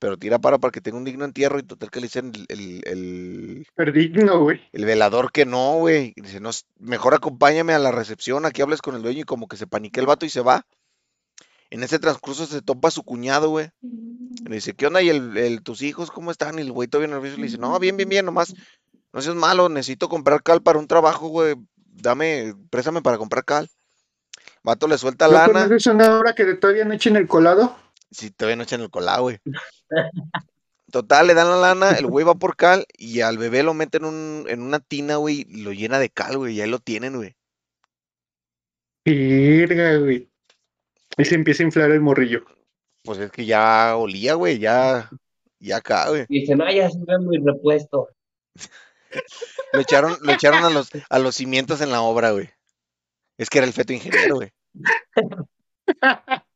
[0.00, 2.46] Pero tira paro para que tenga un digno entierro y total que le dicen el,
[2.48, 4.60] el, el- Pero digno, güey.
[4.72, 6.14] el velador que no, güey.
[6.16, 9.56] Dice, no, mejor acompáñame a la recepción, aquí hables con el dueño y como que
[9.56, 10.64] se paniquea el vato y se va.
[11.70, 13.70] En ese transcurso se topa a su cuñado, güey.
[14.48, 15.02] Le dice, ¿qué onda?
[15.02, 16.58] ¿Y el, el- tus hijos cómo están?
[16.58, 18.54] Y el güey todavía nervioso le dice, no, bien, bien, bien, nomás,
[19.12, 21.56] no seas malo, necesito comprar cal para un trabajo, güey.
[21.76, 23.68] Dame, préstame para comprar cal.
[24.62, 25.46] Vato le suelta ¿No lana.
[25.64, 27.76] conoces una obra que todavía no echen el colado?
[28.10, 29.38] Si todavía no echan el colado, güey.
[30.90, 34.04] Total, le dan la lana, el güey va por cal y al bebé lo meten
[34.04, 36.78] en, un, en una tina, güey, y lo llena de cal, güey, y ahí lo
[36.78, 37.36] tienen, güey.
[39.04, 40.30] Güey.
[41.18, 42.44] Y se empieza a inflar el morrillo.
[43.04, 45.10] Pues es que ya olía, güey, ya,
[45.58, 46.24] ya acá, güey.
[46.28, 48.08] Dice, no, ya se ve muy repuesto.
[49.72, 52.50] Lo echaron, lo echaron a los, a los cimientos en la obra, güey.
[53.38, 54.50] Es que era el feto ingeniero, güey.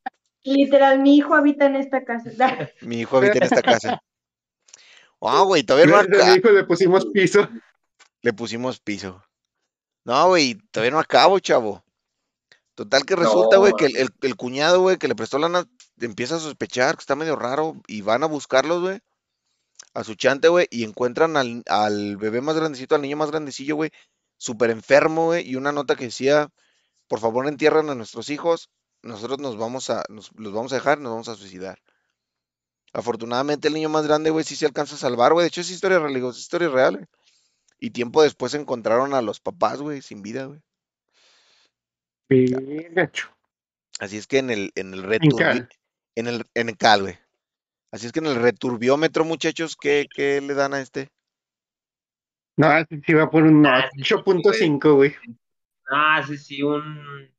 [0.44, 2.30] Literal, mi hijo habita en esta casa.
[2.80, 4.02] Mi hijo habita en esta casa.
[5.20, 7.48] Ah, güey, todavía no mi hijo le pusimos piso.
[8.22, 9.22] Le pusimos piso.
[10.04, 11.84] No, güey, todavía no acabo, chavo.
[12.74, 15.64] Total que resulta, No, güey, que el, el- el cuñado, güey, que le prestó lana,
[16.00, 19.00] empieza a sospechar que está medio raro y van a buscarlos, güey,
[19.94, 23.76] a su chante, güey, y encuentran al, al bebé más grandecito, al niño más grandecillo,
[23.76, 23.90] güey,
[24.38, 26.48] súper enfermo, güey, y una nota que decía,
[27.06, 28.70] por favor entierran a nuestros hijos,
[29.02, 31.78] nosotros nos vamos a, nos, los vamos a dejar, nos vamos a suicidar.
[32.92, 35.70] Afortunadamente el niño más grande, güey, sí se alcanza a salvar, güey, de hecho es
[35.70, 37.06] historia real, digo, es historia real, güey.
[37.78, 40.60] Y tiempo después encontraron a los papás, güey, sin vida, güey.
[43.98, 45.68] Así es que en el, en el En returbi- cal.
[46.14, 47.18] en el, en el cal, güey.
[47.90, 51.10] Así es que en el returbiómetro, muchachos, ¿qué, qué le dan a este?
[52.56, 55.14] No, ese sí va por un Ah, sí, 8.5, güey.
[55.90, 57.30] Ah, sí, sí, un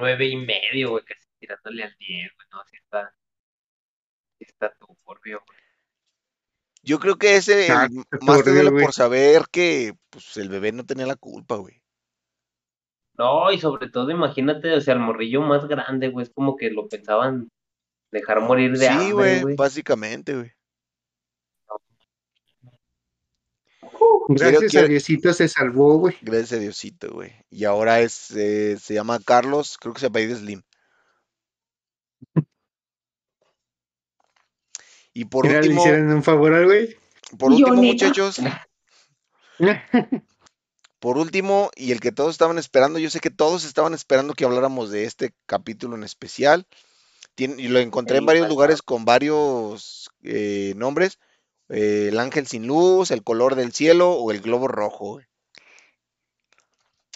[0.00, 3.14] nueve y medio, güey, casi tirándole al 10, güey, no, sí está,
[4.38, 5.58] sí está turbio, güey.
[6.82, 10.84] Yo creo que ese, Ah, el más turbio, por saber que pues, el bebé no
[10.86, 11.82] tenía la culpa, güey.
[13.18, 16.70] No, y sobre todo, imagínate, o sea, el morrillo más grande, güey, es como que
[16.70, 17.50] lo pensaban
[18.10, 19.56] dejar morir de Sí, hambre, güey, güey.
[19.56, 20.52] básicamente, güey.
[24.28, 26.16] Gracias quiero- a Diosito se salvó, güey.
[26.22, 27.32] Gracias a Diosito, güey.
[27.50, 30.62] Y ahora es, eh, se llama Carlos, creo que se apellida Slim.
[35.12, 36.96] Y por Mira, le último, hicieron un favor al güey.
[37.38, 38.36] por Yo, último, muchachos,
[41.00, 44.44] Por último, y el que todos estaban esperando, yo sé que todos estaban esperando que
[44.44, 46.66] habláramos de este capítulo en especial.
[47.36, 51.18] Tien- y lo encontré en varios lugares con varios eh, nombres.
[51.70, 55.12] Eh, el ángel sin luz, el color del cielo o el globo rojo.
[55.14, 55.26] güey.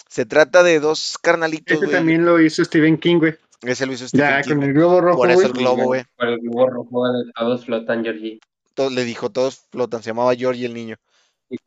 [0.09, 1.97] Se trata de dos carnalitos, Este güey.
[1.97, 3.35] también lo hizo Stephen King, güey.
[3.61, 5.51] Ese lo hizo Stephen Ya, King, con el globo rojo, Por eso güey.
[5.51, 6.03] el globo, güey.
[6.15, 7.03] Por el globo rojo,
[7.35, 8.39] todos flotan, Georgie.
[8.75, 10.03] To- Le dijo, todos flotan.
[10.03, 10.95] Se llamaba George el niño.
[11.49, 11.57] Y,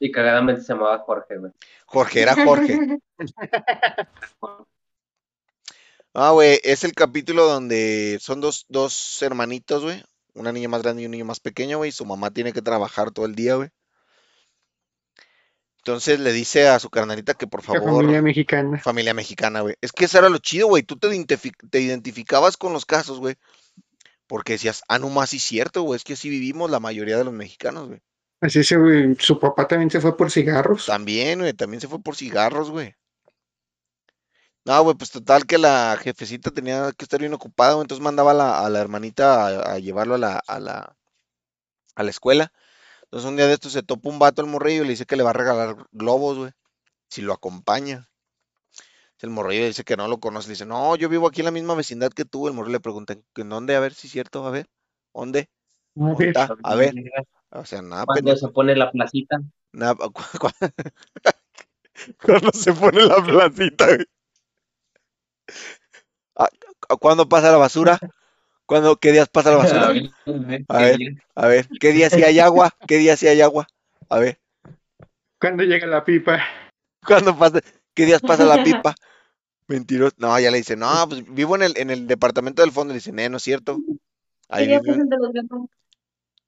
[0.00, 1.52] y cagadamente se llamaba Jorge, güey.
[1.86, 2.98] Jorge, era Jorge.
[6.16, 10.00] Ah, güey, es el capítulo donde son dos, dos hermanitos, güey.
[10.34, 11.88] Una niña más grande y un niño más pequeño, güey.
[11.90, 13.70] y Su mamá tiene que trabajar todo el día, güey.
[15.78, 18.78] Entonces le dice a su carnalita que por La favor, familia mexicana.
[18.78, 19.74] familia mexicana, güey.
[19.80, 20.82] Es que eso era lo chido, güey.
[20.82, 21.08] Tú te,
[21.70, 23.36] te identificabas con los casos, güey.
[24.26, 25.96] Porque decías, ah, no más, sí es cierto, güey.
[25.98, 28.00] Es que así vivimos la mayoría de los mexicanos, güey.
[28.40, 29.14] Así ese, güey.
[29.18, 30.86] Su papá también se fue por cigarros.
[30.86, 32.94] También, güey, también se fue por cigarros, güey.
[34.66, 38.30] No, güey, pues total que la jefecita tenía que estar bien ocupada, güey, entonces mandaba
[38.32, 40.96] a la, a la hermanita a, a llevarlo a la, a la,
[41.96, 42.52] a la escuela.
[43.04, 45.16] Entonces un día de estos se topa un vato al morrillo y le dice que
[45.16, 46.52] le va a regalar globos, güey,
[47.10, 48.08] si lo acompaña.
[49.20, 51.50] El morrillo dice que no lo conoce, le dice, no, yo vivo aquí en la
[51.50, 52.46] misma vecindad que tú.
[52.46, 53.74] El morrillo le pregunta, ¿en dónde?
[53.74, 54.68] A ver si es cierto, a ver,
[55.14, 55.48] ¿dónde?
[55.96, 56.62] A ver, ¿Dónde?
[56.64, 56.94] A ver,
[57.52, 59.40] O sea, nada, Cuando se pone la placita.
[59.72, 60.50] Nada, cu- cu-
[62.22, 64.06] cuando se pone la placita, güey.
[66.36, 66.48] Ah,
[66.88, 67.98] cu- ¿Cuándo pasa la basura?
[68.66, 69.92] ¿Cuándo, qué días pasa la basura?
[70.68, 70.98] A ver,
[71.34, 72.74] a ver, A qué ¿qué día sí hay agua?
[72.86, 73.66] ¿Qué día sí hay agua?
[74.08, 74.38] A ver,
[75.40, 76.40] Cuando llega la pipa.
[77.06, 77.60] ¿cuándo pasa?
[77.94, 78.94] ¿Qué días pasa la pipa?
[79.68, 80.14] Mentiroso.
[80.18, 82.92] No, ya le dice, no, pues vivo en el, en el departamento del fondo.
[82.92, 83.80] Le dice, eh, no es cierto.
[84.48, 85.60] Ahí Quería vive, presentar los gatos.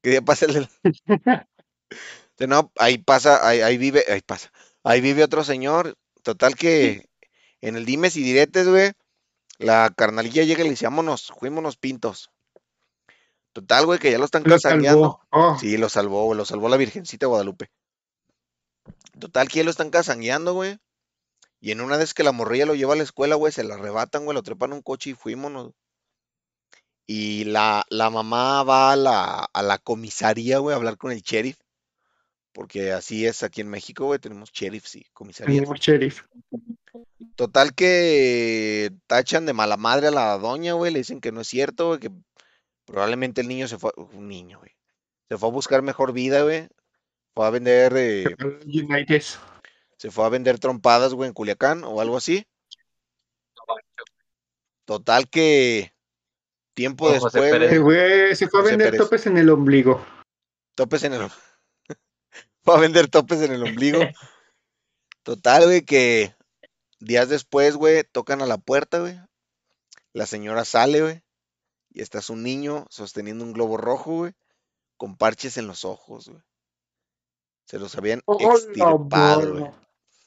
[0.03, 0.68] ¿Qué día pasa el
[2.49, 4.51] no, ahí pasa, ahí, ahí vive, ahí pasa.
[4.84, 5.97] Ahí vive otro señor.
[6.22, 7.09] Total que
[7.61, 8.92] en el dimes y diretes, güey,
[9.59, 12.30] la carnalilla llega y le dice, vámonos, fuímonos pintos.
[13.52, 15.20] Total, güey, que ya lo están salvó.
[15.30, 17.70] Oh, Sí, lo salvó, güey, lo salvó la Virgencita de Guadalupe.
[19.18, 20.78] Total, que ya lo están casangueando, güey.
[21.59, 23.74] Y en una vez que la morrilla lo lleva a la escuela, güey, se la
[23.74, 25.72] arrebatan, güey, lo trepan en un coche y fuímonos.
[27.07, 31.22] Y la, la mamá va a la, a la comisaría, güey, a hablar con el
[31.22, 31.59] sheriff.
[32.52, 35.57] Porque así es aquí en México, güey, tenemos sheriffs y comisarías.
[35.57, 36.24] tenemos sheriff.
[37.36, 41.49] Total que tachan de mala madre a la doña, güey, le dicen que no es
[41.49, 42.11] cierto, güey, que
[42.84, 44.72] probablemente el niño se fue, un niño, güey,
[45.28, 46.68] se fue a buscar mejor vida, güey,
[47.34, 48.24] fue a vender, eh,
[48.66, 49.22] United.
[49.99, 52.47] se fue a vender trompadas, güey, en Culiacán o algo así.
[54.84, 55.92] Total que
[56.74, 57.70] tiempo después, Pérez.
[57.70, 59.05] Se güey, fue, se fue a José vender Pérez.
[59.05, 60.05] topes en el ombligo.
[60.76, 61.30] topes en el, om-
[62.62, 64.01] fue a vender topes en el ombligo.
[65.24, 66.34] Total, güey, que
[66.99, 69.18] días después, güey, tocan a la puerta, güey.
[70.12, 71.22] La señora sale, güey.
[71.90, 74.32] Y está su niño sosteniendo un globo rojo, güey.
[74.97, 76.42] Con parches en los ojos, güey.
[77.66, 79.70] Se los habían ¡Hola, extirpado, güey.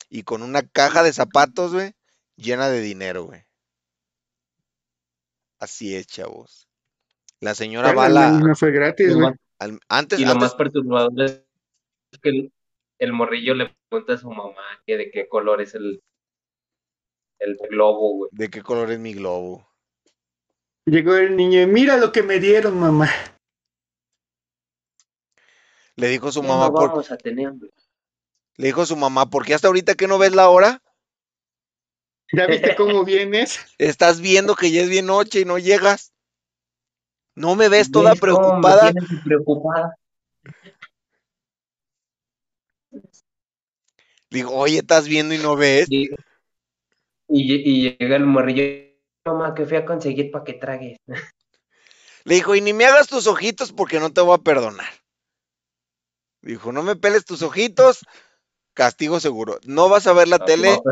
[0.10, 1.94] Y con una caja de zapatos, güey,
[2.36, 3.46] llena de dinero, güey.
[5.60, 6.68] Así es, chavos.
[7.40, 8.32] La señora va la...
[8.32, 9.34] no fue gratis, güey.
[9.88, 11.44] antes, Y lo antes, más perturbador es
[12.22, 12.54] que el,
[12.98, 16.02] el morrillo le pregunta a su mamá que de qué color es el,
[17.40, 18.30] el globo, güey.
[18.32, 19.68] ¿de qué color es mi globo?
[20.86, 23.10] Llegó el niño y mira lo que me dieron, mamá.
[25.96, 26.90] Le dijo su mamá, no por...
[26.90, 27.54] vamos a tener
[28.60, 30.82] le dijo su mamá, ¿por qué hasta ahorita que no ves la hora?
[32.34, 33.58] ¿Ya viste cómo vienes?
[33.78, 36.12] Estás viendo que ya es bien noche y no llegas.
[37.36, 38.92] No me ves toda ¿Ves cómo me preocupada.
[39.24, 39.96] preocupada?
[44.30, 45.88] Digo, oye, estás viendo y no ves.
[45.90, 46.10] Y,
[47.30, 48.64] y, y llega el morrillo.
[49.26, 50.98] Mamá, que fui a conseguir para que tragues.
[52.26, 54.88] Le dijo, y ni me hagas tus ojitos porque no te voy a perdonar.
[56.42, 58.06] Dijo, no me peles tus ojitos,
[58.74, 59.60] castigo seguro.
[59.66, 60.84] No vas a ver la tele, no,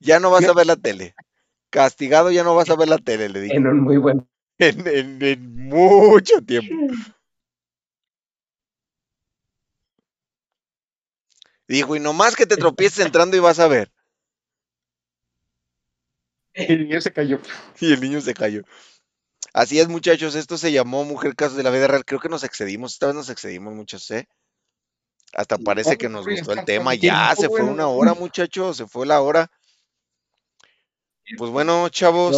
[0.00, 1.14] ya no vas a ver la tele.
[1.70, 3.56] Castigado, ya no vas a ver la tele, le dije.
[3.56, 4.26] En un muy buen.
[4.58, 6.74] En, en- en mucho tiempo.
[11.68, 13.92] Dijo, y nomás que te tropieces entrando y vas a ver.
[16.56, 17.38] Y el niño se cayó.
[17.80, 18.62] Y el niño se cayó.
[19.52, 20.34] Así es, muchachos.
[20.34, 22.04] Esto se llamó Mujer Casos de la Vida Real.
[22.04, 22.94] Creo que nos excedimos.
[22.94, 24.28] Esta vez nos excedimos, muchachos, ¿eh?
[25.34, 26.94] Hasta parece que nos gustó el tema.
[26.94, 28.76] Ya se fue una hora, muchachos.
[28.76, 29.50] Se fue la hora.
[31.36, 32.36] Pues bueno, chavos.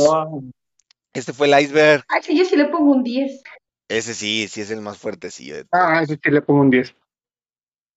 [1.13, 2.05] Este fue el iceberg.
[2.09, 3.43] Ay, sí, yo sí le pongo un 10.
[3.89, 5.53] Ese sí, sí es el más fuerte, sí.
[5.73, 6.95] Ah, eso sí le pongo un 10.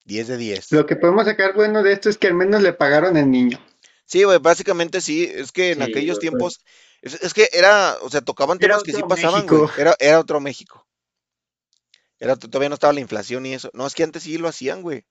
[0.06, 0.72] 10 de 10.
[0.72, 3.60] Lo que podemos sacar bueno de esto es que al menos le pagaron al niño.
[4.12, 5.24] Sí, güey, básicamente sí.
[5.24, 6.60] Es que en Sí, aquellos güey, tiempos.
[7.02, 9.70] Es, es que era, o sea, tocaban temas que sí pasaban, güey.
[9.78, 10.86] Era, era otro México.
[12.20, 13.70] Era, todavía no estaba la inflación y eso.
[13.74, 15.06] No, es que antes sí lo hacían, güey.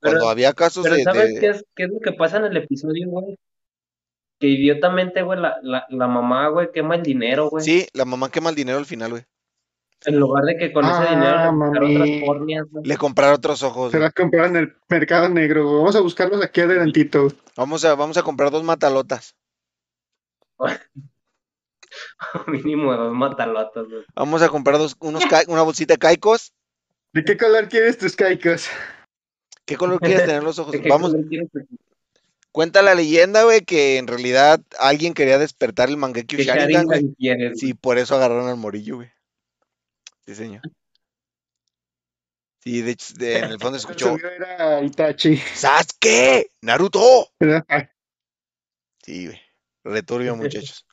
[0.00, 2.36] Cuando Pero- había casos Pero de, ¿sabes de- qué es, qué es lo que pasa
[2.36, 3.36] en el episodio, güey?
[4.38, 7.64] Que idiotamente, güey, la, la, la mamá, güey, quema el dinero, güey.
[7.64, 9.24] Sí, la mamá quema el dinero al final, güey.
[10.04, 12.22] En lugar de que con ese Ah, dinero otras mami.
[12.84, 13.92] Le comprar otros ojos.
[13.92, 15.78] Se las compraron en el mercado negro.
[15.78, 17.28] Vamos a buscarlos aquí adelantito.
[17.56, 19.34] Vamos a, vamos a comprar dos matalotas.
[22.46, 24.04] Mínimo dos matalotas, güey.
[24.14, 26.52] Vamos a comprar dos, unos una bolsita de caicos.
[27.12, 28.68] ¿De qué color quieres tus caicos?
[29.64, 30.72] ¿Qué color quieres tener los ojos?
[30.72, 31.14] ¿De qué Vamos,
[32.52, 36.98] cuenta la leyenda, güey, que en realidad alguien quería despertar el Mangekyo Sharingan, güey.
[36.98, 37.58] Sharingan quieres, güey?
[37.58, 39.15] Sí, por eso agarraron al morillo, güey.
[40.26, 40.62] Sí, señor.
[42.58, 45.36] Sí, de hecho, de- en el fondo escuchó, era Itachi.
[45.36, 46.50] ¡Sasuke!
[46.62, 47.28] ¡Naruto!
[49.04, 49.40] Sí, güey.
[49.84, 50.84] Returbio, muchachos.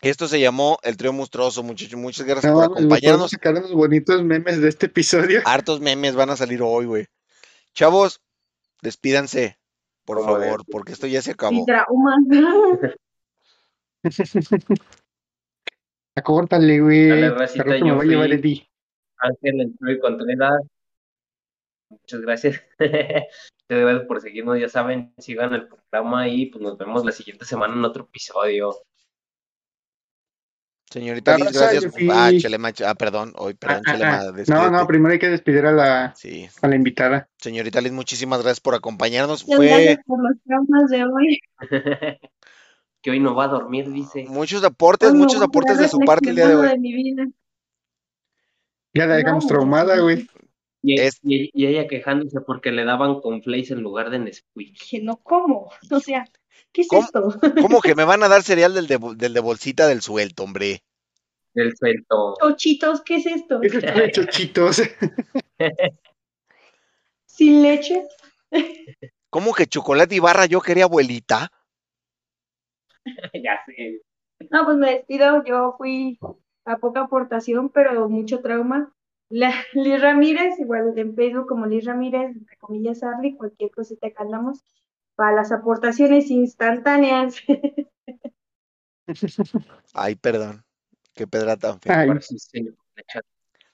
[0.00, 1.94] Esto se llamó El Trío Monstruoso, muchachos.
[2.00, 3.30] Muchas gracias No, por acompañarnos.
[3.30, 5.40] sacar unos bonitos memes de este episodio.
[5.44, 7.06] Hartos memes van a salir hoy, güey.
[7.74, 8.20] Chavos,
[8.82, 9.56] despídanse,
[10.04, 11.64] por favor, porque esto ya se Y acabó.
[11.64, 12.16] trauma.
[16.18, 17.08] Acórtale, güey.
[17.08, 18.68] Dale, racita, me yo va a llevar fui- Eddie.
[19.18, 20.62] Ángel Contreras.
[21.90, 22.62] Muchas gracias.
[22.78, 24.58] Muchas gracias por seguirnos.
[24.60, 28.74] Ya saben, sigan el programa y pues nos vemos la siguiente semana en otro episodio.
[30.90, 31.92] Señorita Liz, gracias.
[32.10, 34.70] Ah, Chelema, ah, perdón, hoy, perdón, Ah, ah, Chelema, ah.
[34.70, 37.28] No, no, primero hay que despedir a la, Sí, a la invitada.
[37.36, 39.44] señorita Liz, muchísimas gracias por acompañarnos.
[39.46, 41.38] Muchas Fue gracias por los traumas de hoy.
[43.02, 44.24] que hoy no va a dormir, dice.
[44.28, 46.78] muchos aportes, muchos aportes de su parte el día de hoy.
[46.78, 47.26] mi vida.
[48.94, 50.28] Ya la dejamos No, traumada, güey.
[50.82, 54.72] Y, Es- y- y ella quejándose porque le daban con flakes en lugar de Nesquik.
[54.72, 55.70] Dije, no, ¿cómo?
[55.90, 56.24] O sea,
[56.72, 57.02] ¿qué es ¿Cómo?
[57.02, 57.28] esto?
[57.76, 60.44] ¿Cómo que me van a dar cereal del de, bol- del de bolsita del suelto,
[60.44, 60.82] hombre?
[61.54, 62.34] Del suelto.
[62.40, 63.60] Chochitos, ¿qué es esto?
[64.12, 64.82] Chochitos.
[67.26, 68.06] ¿Sin leche?
[69.30, 71.52] ¿Cómo que chocolate y barra yo quería abuelita?
[73.42, 74.02] ya sé.
[74.50, 75.44] No, pues me despido.
[75.44, 76.18] Yo fui
[76.64, 78.92] a poca aportación, pero mucho trauma.
[79.30, 84.22] La, Liz Ramírez, igual en Facebook como Liz Ramírez, entre comillas, Arly, cualquier cosita que
[84.22, 84.64] andamos,
[85.14, 87.36] para las aportaciones instantáneas.
[89.94, 90.64] Ay, perdón.
[91.14, 92.20] Qué pedra tan fea.
[92.20, 92.74] Sí, señor.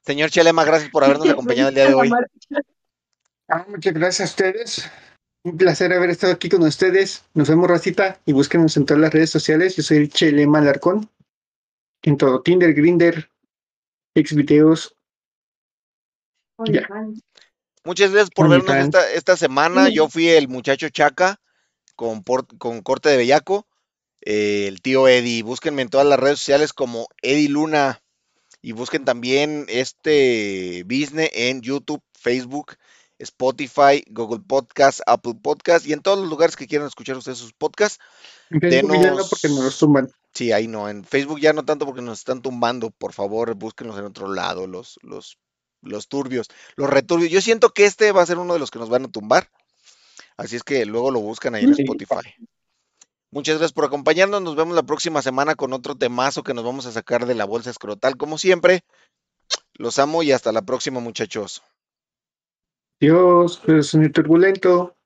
[0.00, 2.10] Señor Chelema, gracias por habernos acompañado el día de hoy.
[3.48, 4.90] ah, muchas gracias a ustedes.
[5.44, 7.24] Un placer haber estado aquí con ustedes.
[7.34, 9.76] Nos vemos, racita, y búsquenos en todas las redes sociales.
[9.76, 11.10] Yo soy Chelema Alarcón.
[12.02, 13.30] En todo, Tinder, Grinder,
[14.14, 14.96] Xvideos.
[16.66, 16.88] Ya.
[17.84, 19.90] Muchas gracias por vernos esta, esta semana.
[19.90, 21.40] Yo fui el muchacho Chaca
[21.94, 23.66] con, por- con corte de bellaco.
[24.22, 25.42] eh, el tío Eddie.
[25.42, 28.00] Búsquenme en todas las redes sociales como Eddie Luna.
[28.62, 32.76] Y busquen también este business en YouTube, Facebook,
[33.18, 37.52] Spotify, Google Podcast, Apple Podcast y en todos los lugares que quieran escuchar ustedes sus
[37.52, 37.98] podcasts.
[38.50, 40.10] En Facebook ya no, Denos- porque nos los tumban.
[40.32, 40.88] Sí, ahí no.
[40.88, 42.90] En Facebook ya no tanto porque nos están tumbando.
[42.90, 45.38] Por favor, búsquenlos en otro lado, los, los,
[45.80, 47.30] los turbios, los returbios.
[47.30, 49.48] Yo siento que este va a ser uno de los que nos van a tumbar.
[50.36, 51.82] Así es que luego lo buscan ahí en Sí.
[51.82, 52.34] Spotify.
[53.30, 54.42] Muchas gracias por acompañarnos.
[54.42, 57.44] Nos vemos la próxima semana con otro temazo que nos vamos a sacar de la
[57.44, 58.82] bolsa escrotal, como siempre.
[59.74, 61.62] Los amo y hasta la próxima, muchachos.
[63.00, 64.96] Dios, pero es un turbulento.